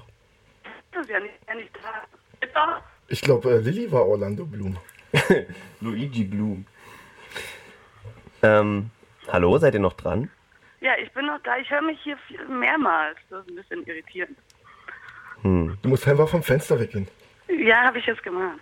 Das 0.92 1.02
ist 1.02 1.10
ja 1.10 1.20
nicht, 1.20 1.34
ja 1.48 1.54
nicht 1.54 1.70
da. 1.76 2.04
Bitte? 2.40 2.82
Ich 3.08 3.20
glaube, 3.20 3.50
äh, 3.50 3.58
Lilly 3.58 3.90
war 3.90 4.06
Orlando 4.06 4.44
Bloom. 4.44 4.76
Luigi 5.80 6.24
Bloom. 6.24 6.66
Ähm, 8.42 8.90
hallo, 9.28 9.58
seid 9.58 9.74
ihr 9.74 9.80
noch 9.80 9.92
dran? 9.94 10.30
Ja, 10.80 10.92
ich 10.96 11.12
bin 11.12 11.26
noch 11.26 11.40
da. 11.42 11.58
Ich 11.58 11.70
höre 11.70 11.82
mich 11.82 12.00
hier 12.02 12.16
viel 12.28 12.42
mehrmals. 12.48 13.18
Das 13.28 13.44
ist 13.44 13.50
ein 13.50 13.56
bisschen 13.56 13.86
irritierend. 13.86 14.38
Hm. 15.42 15.78
Du 15.82 15.88
musst 15.88 16.06
einfach 16.08 16.28
vom 16.28 16.42
Fenster 16.42 16.78
weggehen. 16.78 17.08
Ja, 17.48 17.84
habe 17.84 17.98
ich 17.98 18.06
jetzt 18.06 18.22
gemacht. 18.22 18.60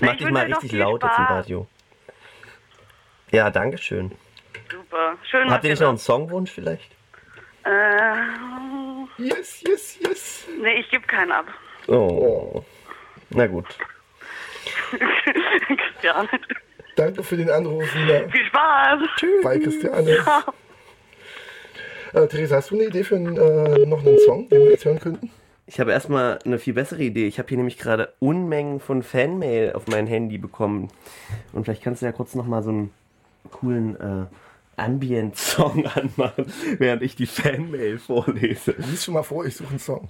Mach 0.00 0.12
ich 0.12 0.18
dich 0.18 0.30
mal 0.30 0.46
richtig 0.46 0.72
laut 0.72 1.02
jetzt 1.02 1.18
im. 1.18 1.24
Radio. 1.24 1.66
Ja, 3.30 3.50
danke 3.50 3.78
schön. 3.78 4.12
Super. 4.70 5.16
Schön, 5.28 5.50
Habt 5.50 5.64
ihr 5.64 5.70
nicht 5.70 5.80
noch 5.80 5.88
einen 5.88 5.98
Songwunsch 5.98 6.50
vielleicht? 6.50 6.90
Äh, 7.64 8.14
yes, 9.18 9.62
yes, 9.66 9.98
yes. 10.00 10.46
Nee, 10.60 10.80
ich 10.80 10.90
gebe 10.90 11.06
keinen 11.06 11.32
ab. 11.32 11.46
Oh. 11.88 12.62
Na 13.30 13.46
gut. 13.46 13.66
Christiane. 15.76 16.28
Danke 16.96 17.22
für 17.22 17.36
den 17.36 17.50
Anruf, 17.50 17.84
Sina. 17.92 18.28
Viel 18.28 18.44
Spaß. 18.46 19.00
Tschüss. 19.16 19.42
Bei 19.42 19.58
Christiane. 19.58 20.16
Ciao. 20.22 20.54
Äh, 22.12 22.28
Theresa, 22.28 22.56
hast 22.56 22.70
du 22.70 22.76
eine 22.76 22.84
Idee 22.84 23.04
für 23.04 23.16
einen, 23.16 23.36
äh, 23.36 23.86
noch 23.86 24.04
einen 24.04 24.18
Song, 24.20 24.48
den 24.48 24.62
wir 24.62 24.70
jetzt 24.70 24.84
hören 24.84 25.00
könnten? 25.00 25.30
Ich 25.66 25.80
habe 25.80 25.90
erstmal 25.92 26.38
eine 26.44 26.58
viel 26.58 26.74
bessere 26.74 27.02
Idee. 27.02 27.26
Ich 27.26 27.38
habe 27.38 27.48
hier 27.48 27.56
nämlich 27.56 27.76
gerade 27.76 28.14
Unmengen 28.20 28.80
von 28.80 29.02
Fanmail 29.02 29.72
auf 29.72 29.88
mein 29.88 30.06
Handy 30.06 30.38
bekommen. 30.38 30.88
Und 31.52 31.64
vielleicht 31.64 31.82
kannst 31.82 32.02
du 32.02 32.06
ja 32.06 32.12
kurz 32.12 32.34
nochmal 32.34 32.62
so 32.62 32.70
einen 32.70 32.92
coolen 33.50 33.96
äh, 34.00 34.26
Ambient-Song 34.80 35.86
anmachen, 35.94 36.52
während 36.78 37.02
ich 37.02 37.16
die 37.16 37.26
Fanmail 37.26 37.98
vorlese. 37.98 38.76
Lies 38.78 39.04
schon 39.04 39.14
mal 39.14 39.22
vor, 39.22 39.44
ich 39.44 39.56
suche 39.56 39.70
einen 39.70 39.78
Song. 39.78 40.08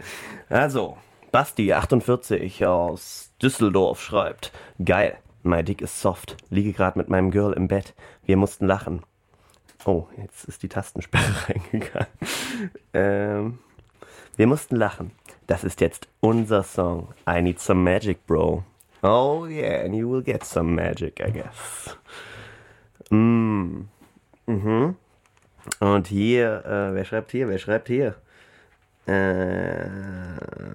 Also, 0.49 0.99
Basti, 1.33 1.73
48 1.73 2.67
aus 2.67 3.33
Düsseldorf, 3.43 4.01
schreibt: 4.01 4.53
Geil, 4.85 5.19
mein 5.43 5.65
Dick 5.65 5.83
ist 5.83 6.01
soft. 6.01 6.37
Liege 6.51 6.73
gerade 6.73 6.99
mit 6.99 7.09
meinem 7.09 7.31
Girl 7.31 7.53
im 7.53 7.69
Bett. 7.69 7.95
Wir 8.25 8.37
mussten 8.37 8.67
lachen. 8.67 9.03
Oh, 9.85 10.07
jetzt 10.17 10.45
ist 10.45 10.63
die 10.63 10.69
Tastensperre 10.69 11.49
reingegangen. 11.49 12.09
Ähm, 12.93 13.59
wir 14.37 14.47
mussten 14.47 14.77
lachen. 14.77 15.13
Das 15.47 15.63
ist 15.63 15.81
jetzt 15.81 16.09
unser 16.21 16.63
Song. 16.65 17.09
I 17.29 17.41
need 17.41 17.61
some 17.61 17.83
magic, 17.83 18.27
bro. 18.27 18.65
Oh 19.03 19.47
yeah, 19.47 19.85
and 19.85 19.95
you 19.95 20.11
will 20.11 20.23
get 20.23 20.43
some 20.45 20.75
magic, 20.75 21.21
I 21.21 21.31
guess. 21.31 21.97
Mm. 23.11 23.83
Mhm. 24.47 24.97
Und 25.81 26.07
hier, 26.09 26.65
äh, 26.65 26.95
wer 26.95 27.05
schreibt 27.05 27.31
hier? 27.31 27.49
Wer 27.49 27.59
schreibt 27.59 27.89
hier? 27.89 28.17
Äh, 29.07 29.89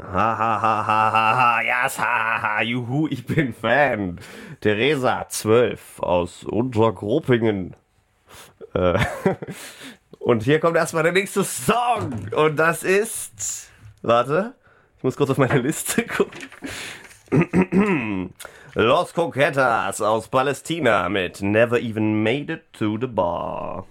ha 0.04 0.38
ha 0.38 0.62
ha 0.62 0.88
ha 0.88 1.12
ha 1.12 1.36
ha, 1.36 1.62
yes, 1.62 2.00
ha 2.00 2.42
ha 2.42 2.62
juhu, 2.62 3.08
ich 3.10 3.26
bin 3.26 3.54
Fan. 3.54 4.20
Theresa, 4.62 5.28
12, 5.28 6.00
aus 6.00 6.46
Untergruppingen. 6.46 7.76
Äh, 8.74 8.98
und 10.20 10.44
hier 10.44 10.60
kommt 10.62 10.78
erstmal 10.78 11.04
der 11.04 11.12
nächste 11.12 11.44
Song. 11.44 12.30
Und 12.34 12.56
das 12.58 12.84
ist. 12.84 13.70
Warte, 14.02 14.54
ich 14.98 15.04
muss 15.04 15.18
kurz 15.18 15.30
auf 15.30 15.38
meine 15.38 15.60
Liste 15.60 16.06
gucken. 16.08 16.40
Los 18.76 19.14
Coquetas 19.14 20.00
aus 20.00 20.30
Palästina 20.30 21.10
mit 21.10 21.42
Never 21.42 21.80
Even 21.80 22.24
Made 22.24 22.54
It 22.54 22.74
to 22.74 22.98
the 22.98 23.08
Bar. 23.08 23.86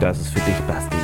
Das 0.00 0.18
ist 0.18 0.32
für 0.32 0.40
dich, 0.40 0.56
Basti. 0.66 0.99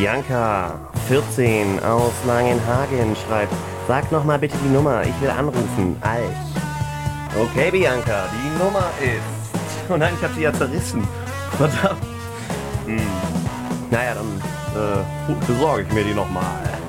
Bianca 0.00 0.80
14 1.08 1.78
aus 1.82 2.14
Langenhagen 2.26 3.14
schreibt, 3.14 3.52
sag 3.86 4.10
nochmal 4.10 4.38
bitte 4.38 4.56
die 4.64 4.70
Nummer, 4.70 5.02
ich 5.02 5.20
will 5.20 5.28
anrufen. 5.28 5.94
Alch. 6.00 6.24
Okay, 7.38 7.70
Bianca, 7.70 8.24
die 8.32 8.58
Nummer 8.58 8.90
ist. 8.98 9.90
Oh 9.90 9.98
nein, 9.98 10.14
ich 10.16 10.24
habe 10.24 10.32
sie 10.32 10.40
ja 10.40 10.54
zerrissen. 10.54 11.06
Verdammt. 11.58 12.00
Hm. 12.86 12.98
Naja, 13.90 14.14
dann 14.14 14.42
äh, 14.74 15.34
besorge 15.46 15.82
ich 15.82 15.92
mir 15.92 16.04
die 16.04 16.14
nochmal. 16.14 16.79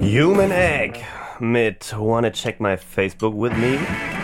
Human 0.00 0.50
Egg 0.50 1.04
mit 1.40 1.94
Wanna 1.98 2.30
Check 2.30 2.58
My 2.58 2.76
Facebook 2.76 3.34
With 3.34 3.54
Me. 3.58 4.15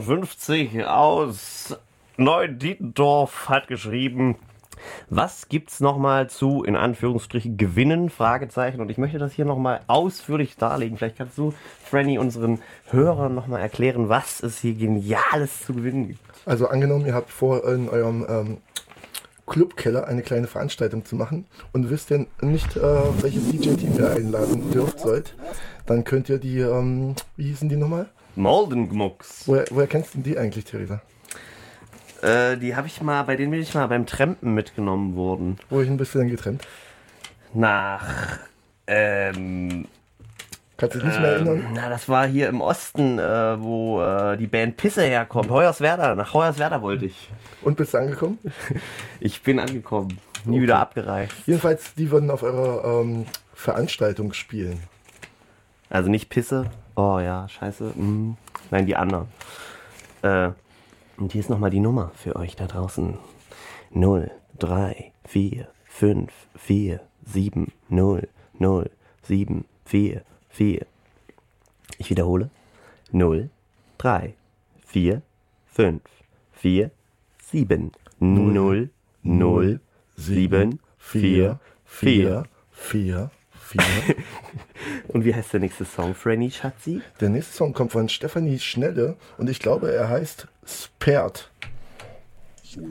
58 0.00 0.86
aus 0.86 1.76
Neudietendorf 2.16 3.50
hat 3.50 3.68
geschrieben, 3.68 4.36
was 5.10 5.48
gibt's 5.50 5.80
nochmal 5.80 6.30
zu, 6.30 6.64
in 6.64 6.76
Anführungsstrichen, 6.76 7.58
Gewinnen? 7.58 8.08
Fragezeichen. 8.08 8.80
Und 8.80 8.90
ich 8.90 8.96
möchte 8.96 9.18
das 9.18 9.32
hier 9.32 9.44
nochmal 9.44 9.80
ausführlich 9.88 10.56
darlegen. 10.56 10.96
Vielleicht 10.96 11.18
kannst 11.18 11.36
du, 11.36 11.52
Franny, 11.84 12.18
unseren 12.18 12.60
Hörern 12.90 13.34
nochmal 13.34 13.60
erklären, 13.60 14.08
was 14.08 14.42
es 14.42 14.60
hier 14.60 14.74
Geniales 14.74 15.60
zu 15.66 15.74
gewinnen 15.74 16.08
gibt. 16.08 16.20
Also 16.46 16.68
angenommen, 16.68 17.04
ihr 17.04 17.14
habt 17.14 17.30
vor, 17.30 17.68
in 17.68 17.90
eurem 17.90 18.26
ähm, 18.28 18.56
Clubkeller 19.46 20.08
eine 20.08 20.22
kleine 20.22 20.46
Veranstaltung 20.46 21.04
zu 21.04 21.16
machen 21.16 21.44
und 21.72 21.90
wisst 21.90 22.08
denn 22.08 22.28
nicht, 22.40 22.76
äh, 22.76 22.80
welches 23.20 23.50
DJ-Team 23.50 23.98
ihr 23.98 24.10
einladen 24.10 24.70
dürft, 24.70 25.00
sollt, 25.00 25.34
dann 25.84 26.04
könnt 26.04 26.30
ihr 26.30 26.38
die, 26.38 26.60
ähm, 26.60 27.14
wie 27.36 27.44
hießen 27.44 27.68
die 27.68 27.76
nochmal? 27.76 28.08
Moldenmucks. 28.36 29.46
Woher, 29.46 29.64
woher 29.70 29.86
kennst 29.86 30.14
du 30.14 30.20
die 30.20 30.38
eigentlich, 30.38 30.64
Theresa? 30.64 31.02
Äh, 32.22 32.56
die 32.56 32.76
habe 32.76 32.86
ich 32.86 33.02
mal, 33.02 33.22
bei 33.24 33.36
denen 33.36 33.50
bin 33.50 33.60
ich 33.60 33.74
mal 33.74 33.86
beim 33.88 34.06
Trampen 34.06 34.54
mitgenommen 34.54 35.16
worden. 35.16 35.58
Wohin 35.70 35.96
bist 35.96 36.14
du 36.14 36.20
denn 36.20 36.28
getrennt? 36.28 36.62
Nach. 37.52 38.38
Ähm, 38.86 39.86
Kannst 40.76 40.96
du 40.96 41.00
dich 41.00 41.08
nicht 41.08 41.20
mehr 41.20 41.36
ähm, 41.36 41.46
erinnern? 41.46 41.70
Na, 41.74 41.88
das 41.88 42.08
war 42.08 42.26
hier 42.26 42.48
im 42.48 42.60
Osten, 42.60 43.18
äh, 43.18 43.60
wo 43.60 44.02
äh, 44.02 44.36
die 44.36 44.46
Band 44.46 44.76
Pisse 44.76 45.02
herkommt. 45.02 45.50
Hoyerswerda, 45.50 46.14
nach 46.14 46.32
Hoyerswerda 46.32 46.80
wollte 46.82 47.06
ich. 47.06 47.30
Und 47.62 47.76
bist 47.76 47.94
du 47.94 47.98
angekommen? 47.98 48.38
ich 49.20 49.42
bin 49.42 49.58
angekommen. 49.58 50.18
Nie 50.44 50.56
okay. 50.56 50.62
wieder 50.62 50.78
abgereist. 50.78 51.34
Jedenfalls, 51.46 51.94
die 51.94 52.10
würden 52.10 52.30
auf 52.30 52.42
eurer 52.42 53.00
ähm, 53.00 53.26
Veranstaltung 53.54 54.32
spielen. 54.32 54.80
Also 55.88 56.10
nicht 56.10 56.30
Pisse, 56.30 56.70
Oh 56.94 57.18
ja, 57.18 57.48
scheiße. 57.48 57.92
Mm. 57.96 58.36
Nein, 58.70 58.86
die 58.86 58.96
anderen. 58.96 59.28
Äh, 60.22 60.50
und 61.16 61.32
hier 61.32 61.40
ist 61.40 61.50
nochmal 61.50 61.70
die 61.70 61.80
Nummer 61.80 62.10
für 62.14 62.36
euch 62.36 62.56
da 62.56 62.66
draußen. 62.66 63.18
0, 63.90 64.30
3, 64.58 65.12
4, 65.24 65.68
5, 65.84 66.32
4, 66.56 67.00
7, 67.24 67.72
0, 67.88 68.28
0, 68.58 68.90
7, 69.22 69.64
4, 69.84 70.22
4. 70.48 70.86
Ich 71.98 72.10
wiederhole. 72.10 72.50
0, 73.10 73.50
3, 73.98 74.34
4, 74.86 75.22
5, 75.66 76.02
4, 76.52 76.90
7, 77.42 77.92
0, 78.20 78.90
0, 79.22 79.80
7, 80.16 80.78
4, 80.98 81.58
4. 81.58 81.58
4, 81.84 82.44
4. 82.72 83.30
Und 85.08 85.24
wie 85.24 85.34
heißt 85.34 85.52
der 85.52 85.60
nächste 85.60 85.84
Song, 85.84 86.14
Franny 86.14 86.50
Schatzi? 86.50 87.02
Der 87.20 87.28
nächste 87.28 87.54
Song 87.54 87.72
kommt 87.72 87.92
von 87.92 88.08
Stefanie 88.08 88.58
Schnelle 88.58 89.16
und 89.38 89.48
ich 89.48 89.58
glaube, 89.58 89.92
er 89.92 90.08
heißt 90.08 90.48
Spared. 90.66 91.50
Hallo? 92.74 92.88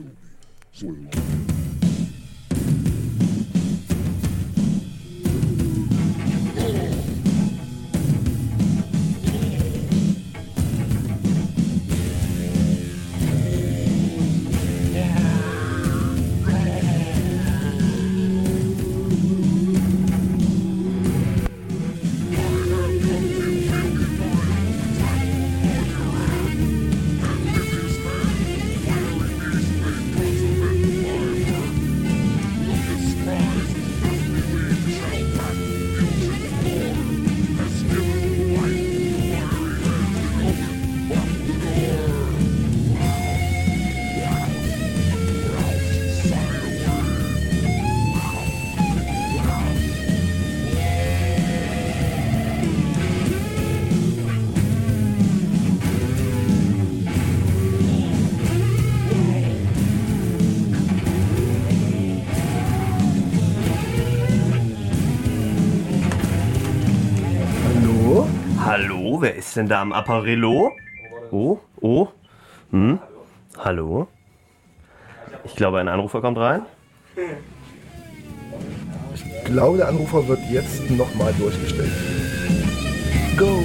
Ist 69.52 69.58
denn 69.58 69.68
da 69.68 69.82
am 69.82 69.92
Apparillo? 69.92 70.72
Oh, 71.30 71.58
oh, 71.82 72.08
hm? 72.70 72.98
Hallo? 73.58 74.08
Ich 75.44 75.54
glaube, 75.56 75.78
ein 75.78 75.88
Anrufer 75.88 76.22
kommt 76.22 76.38
rein. 76.38 76.62
Ich 79.14 79.44
glaube, 79.44 79.76
der 79.76 79.88
Anrufer 79.88 80.26
wird 80.26 80.40
jetzt 80.50 80.90
nochmal 80.90 81.34
durchgestellt. 81.38 81.92
Go! 83.36 83.60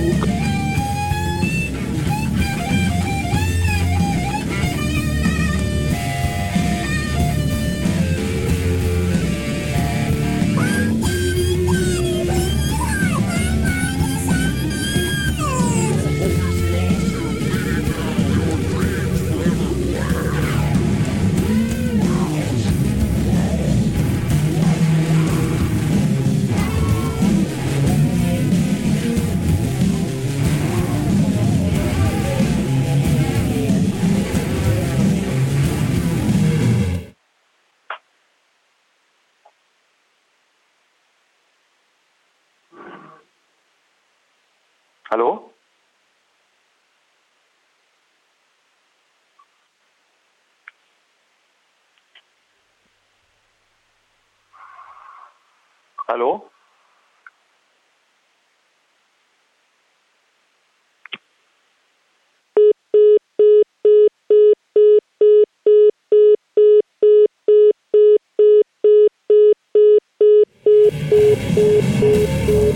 Hallo? 56.08 56.50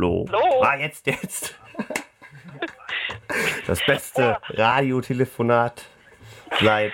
Hallo? 0.00 0.24
Hallo? 0.32 0.62
Ah, 0.62 0.76
jetzt, 0.76 1.06
jetzt. 1.06 1.54
Das 3.66 3.78
beste 3.86 4.38
Radiotelefonat 4.48 5.84
seit. 6.60 6.92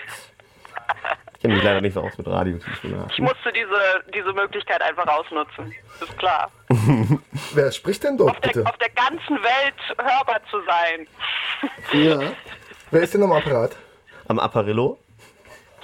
Ich 1.34 1.40
kenne 1.40 1.54
mich 1.54 1.62
leider 1.62 1.80
nicht 1.80 1.94
so 1.94 2.00
aus 2.02 2.18
mit 2.18 2.26
Radiotelefonat. 2.26 3.10
Ich 3.12 3.20
musste 3.20 3.52
diese, 3.52 4.04
diese 4.12 4.32
Möglichkeit 4.32 4.82
einfach 4.82 5.06
ausnutzen. 5.06 5.72
Ist 6.00 6.18
klar. 6.18 6.50
Wer 7.54 7.72
spricht 7.72 8.02
denn 8.04 8.18
dort, 8.18 8.32
Auf 8.32 8.40
der, 8.40 8.48
bitte? 8.48 8.66
auf 8.66 8.76
der 8.76 8.90
ganzen 8.90 9.36
Welt 9.42 9.74
hörbar 9.98 10.40
zu 10.50 10.58
sein. 10.66 11.06
Ja. 11.92 12.32
Wer 12.90 13.02
ist 13.02 13.14
denn 13.14 13.22
am 13.22 13.32
Apparat? 13.32 13.76
Am 14.28 14.38
Apparillo? 14.38 14.98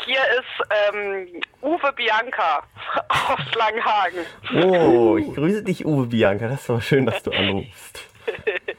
Hier 0.05 0.21
ist 0.39 0.93
ähm, 0.93 1.43
Uwe 1.63 1.93
Bianca 1.93 2.63
aus 3.09 3.55
Langenhagen. 3.55 4.27
Oh, 4.65 5.17
ich 5.17 5.35
grüße 5.35 5.63
dich, 5.63 5.85
Uwe 5.87 6.07
Bianca. 6.07 6.49
Das 6.49 6.63
ist 6.63 6.71
aber 6.71 6.81
schön, 6.81 7.07
dass 7.07 7.23
du 7.23 7.31
anrufst. 7.31 8.09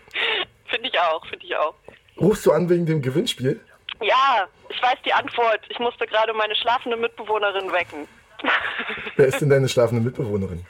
auch, 1.13 1.25
finde 1.27 1.45
ich 1.45 1.55
auch. 1.55 1.75
Rufst 2.19 2.45
du 2.45 2.51
an 2.51 2.69
wegen 2.69 2.85
dem 2.85 3.01
Gewinnspiel? 3.01 3.59
Ja, 4.01 4.47
ich 4.69 4.81
weiß 4.81 4.97
die 5.05 5.13
Antwort. 5.13 5.61
Ich 5.69 5.79
musste 5.79 6.05
gerade 6.07 6.33
meine 6.33 6.55
schlafende 6.55 6.97
Mitbewohnerin 6.97 7.71
wecken. 7.71 8.07
Wer 9.15 9.27
ist 9.27 9.39
denn 9.39 9.49
deine 9.49 9.69
schlafende 9.69 10.03
Mitbewohnerin? 10.03 10.65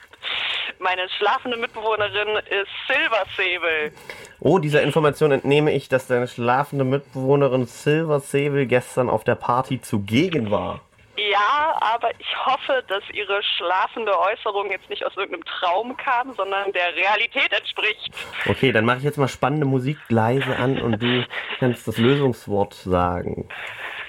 Meine 0.84 1.08
schlafende 1.16 1.56
Mitbewohnerin 1.56 2.36
ist 2.50 2.68
Silver 2.86 3.24
Sable. 3.38 3.90
Oh, 4.38 4.58
dieser 4.58 4.82
Information 4.82 5.32
entnehme 5.32 5.72
ich, 5.72 5.88
dass 5.88 6.06
deine 6.08 6.28
schlafende 6.28 6.84
Mitbewohnerin 6.84 7.64
Silver 7.64 8.20
Sable 8.20 8.66
gestern 8.66 9.08
auf 9.08 9.24
der 9.24 9.34
Party 9.34 9.80
zugegen 9.80 10.50
war. 10.50 10.82
Ja, 11.16 11.74
aber 11.80 12.10
ich 12.18 12.36
hoffe, 12.44 12.84
dass 12.86 13.02
ihre 13.14 13.42
schlafende 13.56 14.12
Äußerung 14.12 14.70
jetzt 14.70 14.90
nicht 14.90 15.06
aus 15.06 15.16
irgendeinem 15.16 15.46
Traum 15.46 15.96
kam, 15.96 16.34
sondern 16.34 16.70
der 16.72 16.94
Realität 16.94 17.50
entspricht. 17.50 18.10
Okay, 18.44 18.70
dann 18.70 18.84
mache 18.84 18.98
ich 18.98 19.04
jetzt 19.04 19.16
mal 19.16 19.28
spannende 19.28 19.64
Musik 19.64 19.96
leise 20.10 20.54
an 20.54 20.78
und 20.82 21.02
du 21.02 21.26
kannst 21.60 21.88
das 21.88 21.96
Lösungswort 21.96 22.74
sagen. 22.74 23.48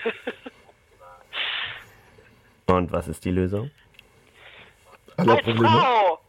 Und 2.67 2.91
was 2.91 3.07
ist 3.07 3.23
die 3.23 3.31
Lösung? 3.31 3.69
Aller 5.17 5.37
Probleme? 5.37 5.69
Frau! 5.69 6.19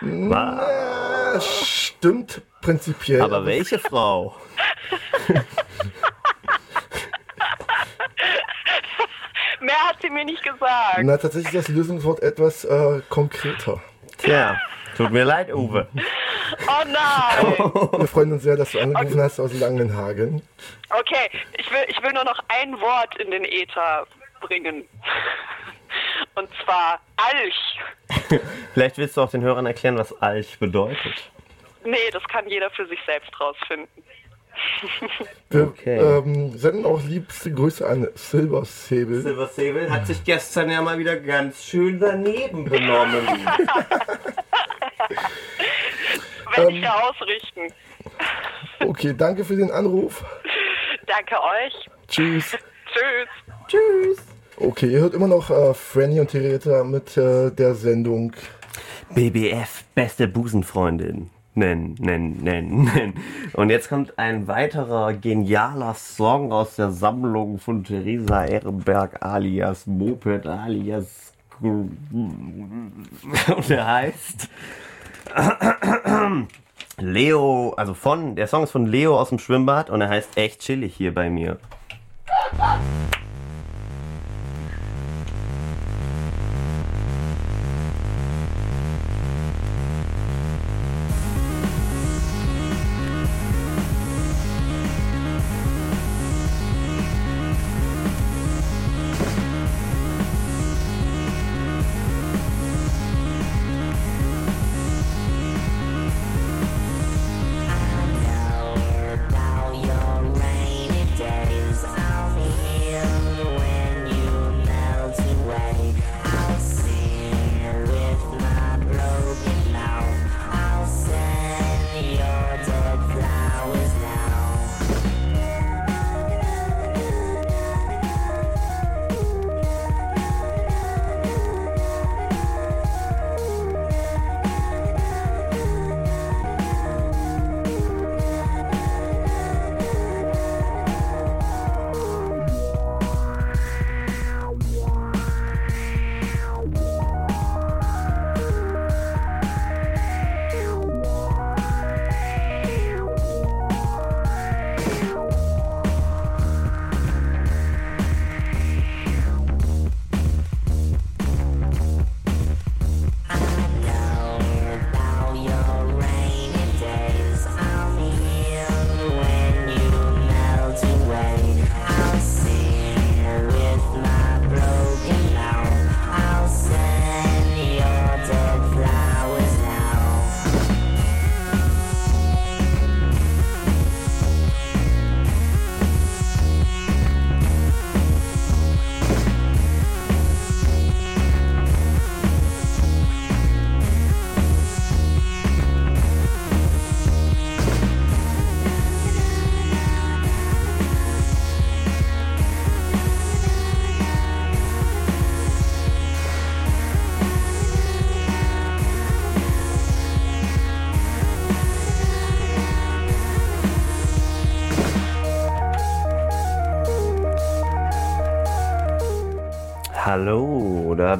Na, 0.00 1.40
stimmt 1.40 2.42
prinzipiell. 2.60 3.22
Aber 3.22 3.46
welche 3.46 3.78
Frau? 3.78 4.36
Mehr 9.60 9.88
hat 9.88 9.96
sie 10.02 10.10
mir 10.10 10.24
nicht 10.24 10.42
gesagt. 10.42 10.98
Na, 11.02 11.16
tatsächlich 11.16 11.54
ist 11.54 11.68
das 11.68 11.74
Lösungswort 11.74 12.22
etwas 12.22 12.64
äh, 12.64 13.00
konkreter. 13.08 13.80
Tja, 14.18 14.60
tut 14.96 15.10
mir 15.10 15.24
leid, 15.24 15.52
Uwe. 15.52 15.88
Oh 16.66 16.84
nein! 16.86 17.98
Wir 17.98 18.06
freuen 18.06 18.32
uns 18.32 18.42
sehr, 18.42 18.56
dass 18.56 18.72
du 18.72 18.80
angerufen 18.80 19.20
hast 19.20 19.40
aus 19.40 19.52
Langenhagen. 19.54 20.42
Okay, 20.90 21.30
ich 21.58 21.70
will, 21.70 21.84
ich 21.88 22.02
will 22.02 22.12
nur 22.12 22.24
noch 22.24 22.38
ein 22.48 22.78
Wort 22.80 23.16
in 23.16 23.30
den 23.30 23.44
Äther 23.44 24.06
bringen. 24.42 24.86
Und 26.34 26.48
zwar 26.64 27.00
Alch. 27.16 27.78
Vielleicht 28.74 28.98
willst 28.98 29.16
du 29.16 29.20
auch 29.22 29.30
den 29.30 29.42
Hörern 29.42 29.66
erklären, 29.66 29.98
was 29.98 30.20
Alch 30.22 30.58
bedeutet. 30.58 31.30
Nee, 31.84 32.10
das 32.12 32.22
kann 32.24 32.48
jeder 32.48 32.70
für 32.70 32.86
sich 32.86 32.98
selbst 33.06 33.30
rausfinden. 33.40 33.88
Wir 35.50 35.64
Okay. 35.68 35.98
ähm, 35.98 36.56
senden 36.56 36.86
auch 36.86 37.02
liebste 37.02 37.52
Grüße 37.52 37.86
an 37.86 38.08
Silver 38.14 38.64
Sable. 38.64 39.20
Silver 39.20 39.46
Sable 39.48 39.90
hat 39.90 40.06
sich 40.06 40.22
gestern 40.24 40.70
ja 40.70 40.80
mal 40.80 40.96
wieder 40.98 41.16
ganz 41.16 41.64
schön 41.64 41.98
daneben 41.98 42.64
benommen. 42.64 43.26
Werde 46.54 46.70
Ähm. 46.70 46.76
ich 46.76 46.82
ja 46.82 46.94
ausrichten. 46.94 47.62
Okay, 48.80 49.14
danke 49.16 49.44
für 49.44 49.56
den 49.56 49.70
Anruf. 49.70 50.24
Danke 51.06 51.34
euch. 51.42 51.88
Tschüss. 52.08 52.56
Tschüss. 52.92 53.28
Tschüss. 53.68 54.33
Okay, 54.56 54.86
ihr 54.86 55.00
hört 55.00 55.14
immer 55.14 55.26
noch 55.26 55.50
äh, 55.50 55.74
Franny 55.74 56.20
und 56.20 56.30
Theresa 56.30 56.84
mit 56.84 57.16
äh, 57.16 57.50
der 57.50 57.74
Sendung. 57.74 58.32
BBF, 59.14 59.84
beste 59.94 60.28
Busenfreundin. 60.28 61.30
Nen, 61.54 61.94
nen, 61.98 62.38
nen, 62.42 62.84
nen. 62.84 63.14
Und 63.54 63.70
jetzt 63.70 63.88
kommt 63.88 64.18
ein 64.18 64.46
weiterer 64.46 65.12
genialer 65.12 65.94
Song 65.94 66.52
aus 66.52 66.76
der 66.76 66.90
Sammlung 66.90 67.58
von 67.58 67.84
Theresa 67.84 68.44
Ehrenberg 68.44 69.24
alias 69.24 69.86
Moped 69.86 70.46
alias 70.46 71.32
und 71.60 71.96
der 73.68 73.86
heißt 73.86 74.48
Leo, 76.98 77.74
also 77.76 77.94
von, 77.94 78.34
der 78.36 78.48
Song 78.48 78.64
ist 78.64 78.72
von 78.72 78.86
Leo 78.86 79.18
aus 79.18 79.28
dem 79.28 79.38
Schwimmbad 79.38 79.90
und 79.90 80.00
er 80.00 80.08
heißt 80.08 80.36
echt 80.36 80.60
chillig 80.60 80.94
hier 80.94 81.14
bei 81.14 81.30
mir. 81.30 81.58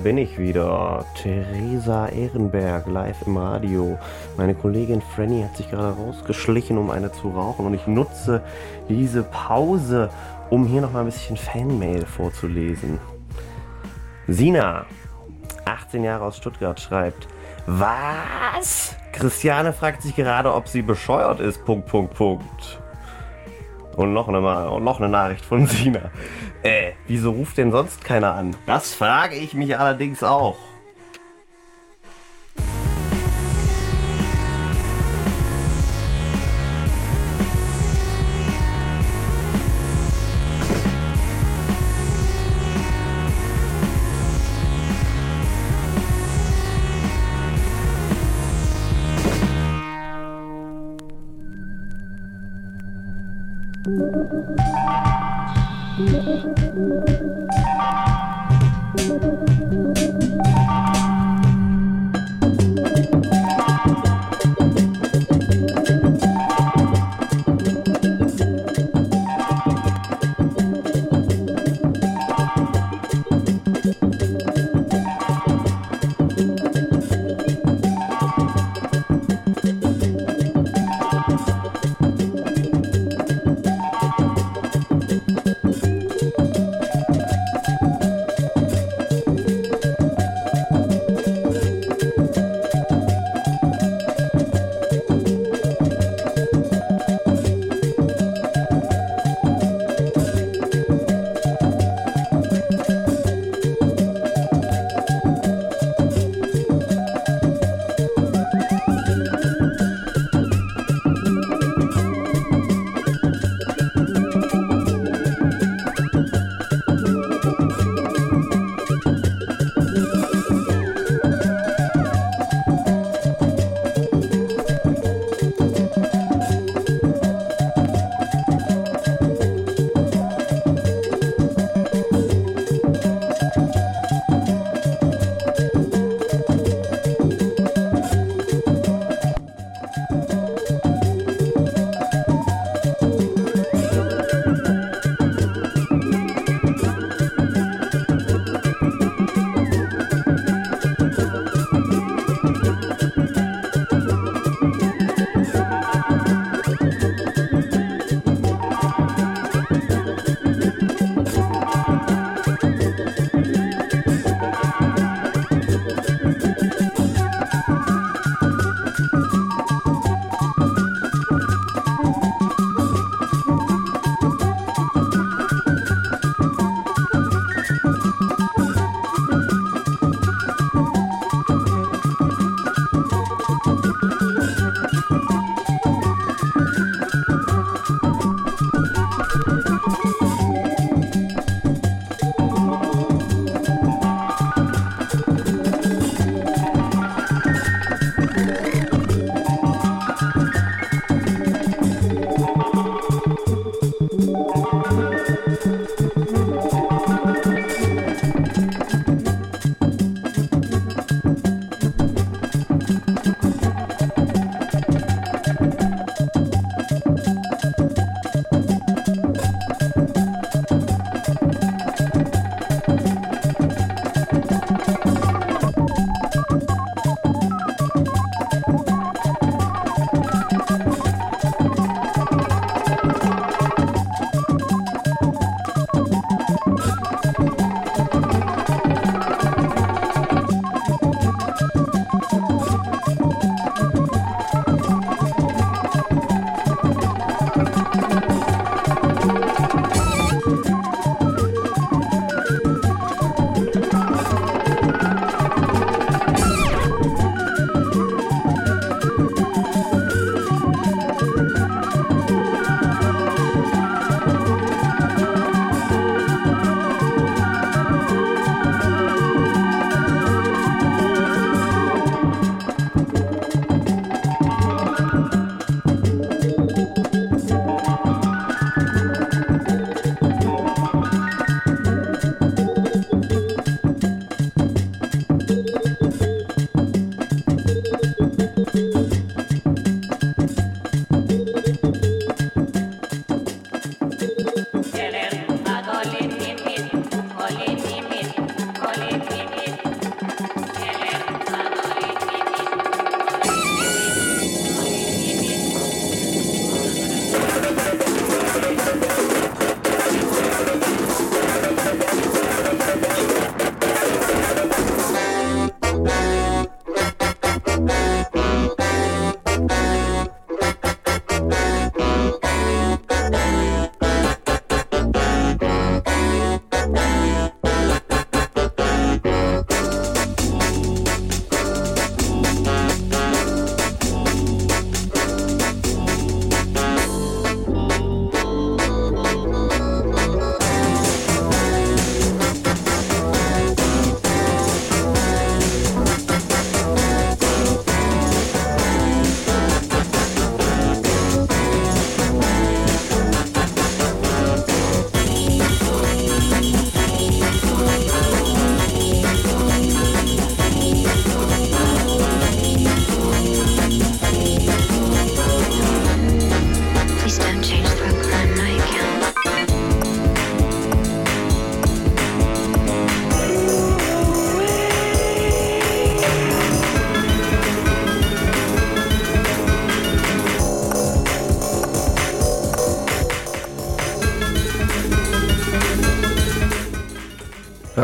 Bin 0.04 0.18
ich 0.18 0.38
wieder. 0.38 1.06
Theresa 1.14 2.08
Ehrenberg, 2.08 2.86
live 2.86 3.26
im 3.26 3.38
Radio. 3.38 3.98
Meine 4.36 4.54
Kollegin 4.54 5.00
Franny 5.00 5.42
hat 5.42 5.56
sich 5.56 5.70
gerade 5.70 5.96
rausgeschlichen, 5.96 6.76
um 6.76 6.90
eine 6.90 7.10
zu 7.10 7.30
rauchen. 7.30 7.64
Und 7.64 7.72
ich 7.72 7.86
nutze 7.86 8.42
diese 8.90 9.22
Pause, 9.22 10.10
um 10.50 10.66
hier 10.66 10.82
nochmal 10.82 11.04
ein 11.04 11.06
bisschen 11.06 11.38
Fanmail 11.38 12.04
vorzulesen. 12.04 12.98
Sina, 14.28 14.84
18 15.64 16.04
Jahre 16.04 16.26
aus 16.26 16.36
Stuttgart, 16.36 16.78
schreibt: 16.78 17.26
Was? 17.64 18.96
Christiane 19.12 19.72
fragt 19.72 20.02
sich 20.02 20.14
gerade, 20.14 20.52
ob 20.52 20.68
sie 20.68 20.82
bescheuert 20.82 21.40
ist. 21.40 21.64
Punkt, 21.64 21.88
Punkt, 21.88 22.12
Punkt. 22.12 22.78
Und 23.96 24.12
noch 24.12 24.28
eine, 24.28 24.40
noch 24.42 25.00
eine 25.00 25.08
Nachricht 25.08 25.46
von 25.46 25.66
Sina. 25.66 26.10
Äh, 26.64 26.92
wieso 27.06 27.32
ruft 27.32 27.58
denn 27.58 27.70
sonst 27.70 28.02
keiner 28.02 28.32
an? 28.32 28.56
Das 28.64 28.94
frage 28.94 29.36
ich 29.36 29.52
mich 29.52 29.78
allerdings 29.78 30.22
auch. 30.22 30.56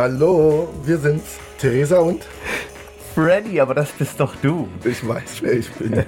Hallo, 0.01 0.67
wir 0.83 0.97
sind's. 0.97 1.39
Theresa 1.59 1.99
und? 1.99 2.23
Freddy, 3.15 3.61
aber 3.61 3.75
das 3.75 3.91
bist 3.91 4.19
doch 4.19 4.35
du. 4.37 4.67
Ich 4.83 5.07
weiß, 5.07 5.43
wer 5.43 5.53
ich 5.53 5.71
bin. 5.73 6.03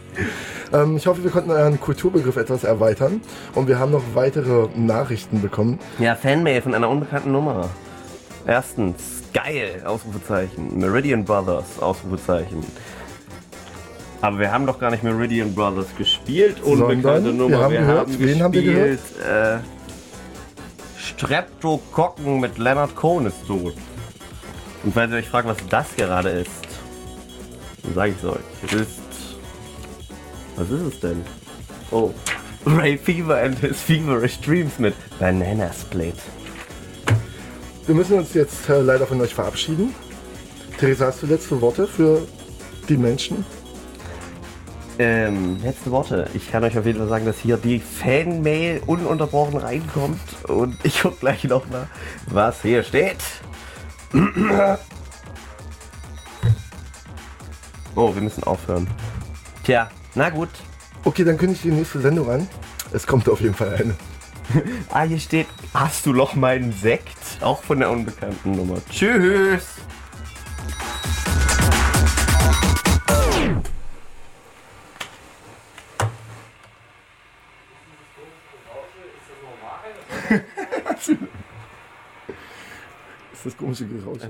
ähm, 0.72 0.96
ich 0.96 1.06
hoffe, 1.06 1.22
wir 1.22 1.30
konnten 1.30 1.50
euren 1.50 1.78
Kulturbegriff 1.78 2.38
etwas 2.38 2.64
erweitern. 2.64 3.20
Und 3.54 3.68
wir 3.68 3.78
haben 3.78 3.92
noch 3.92 4.02
weitere 4.14 4.68
Nachrichten 4.74 5.42
bekommen. 5.42 5.78
Ja, 5.98 6.14
Fanmail 6.14 6.62
von 6.62 6.74
einer 6.74 6.88
unbekannten 6.88 7.30
Nummer. 7.30 7.68
Erstens, 8.46 9.24
geil, 9.34 9.82
Ausrufezeichen. 9.84 10.78
Meridian 10.78 11.26
Brothers, 11.26 11.78
Ausrufezeichen. 11.80 12.64
Aber 14.22 14.38
wir 14.38 14.50
haben 14.50 14.64
doch 14.64 14.78
gar 14.78 14.90
nicht 14.90 15.02
Meridian 15.02 15.54
Brothers 15.54 15.94
gespielt, 15.98 16.62
unbekannte 16.62 17.24
Sondern, 17.24 17.36
Nummer. 17.36 17.50
wir 17.50 17.58
haben 17.58 17.74
gehört, 17.74 18.20
wen 18.20 18.42
haben 18.42 18.54
wir 18.54 18.62
gespielt, 18.62 19.00
äh, 19.22 19.58
Streptokokken 21.08 22.40
mit 22.40 22.58
Leonard 22.58 22.94
Cohen 22.94 23.26
ist 23.26 23.46
tot. 23.46 23.74
Und 24.84 24.94
falls 24.94 25.10
ihr 25.10 25.18
euch 25.18 25.28
fragt, 25.28 25.48
was 25.48 25.56
das 25.68 25.86
gerade 25.96 26.28
ist, 26.28 26.50
dann 27.82 27.94
sage 27.94 28.12
ich 28.12 28.18
es 28.18 28.24
euch. 28.24 28.40
Es 28.64 28.72
ist. 28.72 29.00
Was 30.56 30.70
ist 30.70 30.82
es 30.82 31.00
denn? 31.00 31.24
Oh. 31.90 32.12
Ray 32.66 32.98
Fever 32.98 33.40
and 33.40 33.58
his 33.58 33.80
Feverish 33.80 34.38
Dreams 34.40 34.78
mit 34.78 34.94
Banana 35.18 35.70
Split. 35.72 36.16
Wir 37.86 37.94
müssen 37.94 38.18
uns 38.18 38.34
jetzt 38.34 38.68
äh, 38.68 38.80
leider 38.82 39.06
von 39.06 39.20
euch 39.20 39.34
verabschieden. 39.34 39.94
Theresa, 40.78 41.06
hast 41.06 41.22
du 41.22 41.26
letzte 41.26 41.58
Worte 41.60 41.86
für 41.86 42.26
die 42.88 42.96
Menschen? 42.96 43.44
Ähm, 44.98 45.58
letzte 45.62 45.92
Worte. 45.92 46.28
Ich 46.34 46.50
kann 46.50 46.64
euch 46.64 46.76
auf 46.76 46.84
jeden 46.84 46.98
Fall 46.98 47.08
sagen, 47.08 47.24
dass 47.24 47.38
hier 47.38 47.56
die 47.56 47.78
Fanmail 47.78 48.82
ununterbrochen 48.86 49.56
reinkommt. 49.56 50.20
Und 50.48 50.76
ich 50.84 51.02
guck 51.02 51.20
gleich 51.20 51.44
noch 51.44 51.68
mal, 51.68 51.88
was 52.26 52.62
hier 52.62 52.82
steht. 52.82 53.18
Oh, 57.94 58.14
wir 58.14 58.22
müssen 58.22 58.44
aufhören. 58.44 58.86
Tja, 59.64 59.90
na 60.14 60.30
gut. 60.30 60.50
Okay, 61.02 61.24
dann 61.24 61.36
kündige 61.36 61.56
ich 61.56 61.62
die 61.62 61.76
nächste 61.76 62.00
Sendung 62.00 62.30
an. 62.30 62.48
Es 62.92 63.04
kommt 63.04 63.28
auf 63.28 63.40
jeden 63.40 63.54
Fall 63.54 63.74
eine. 63.74 63.96
ah, 64.90 65.02
hier 65.02 65.18
steht, 65.18 65.48
hast 65.74 66.06
du 66.06 66.12
noch 66.12 66.36
meinen 66.36 66.72
Sekt? 66.72 67.18
Auch 67.40 67.60
von 67.60 67.80
der 67.80 67.90
unbekannten 67.90 68.52
Nummer. 68.52 68.76
Tschüss. 68.88 69.78
ist 83.32 83.46
das 83.46 83.56
komische 83.56 83.86
Geräusch. 83.86 84.22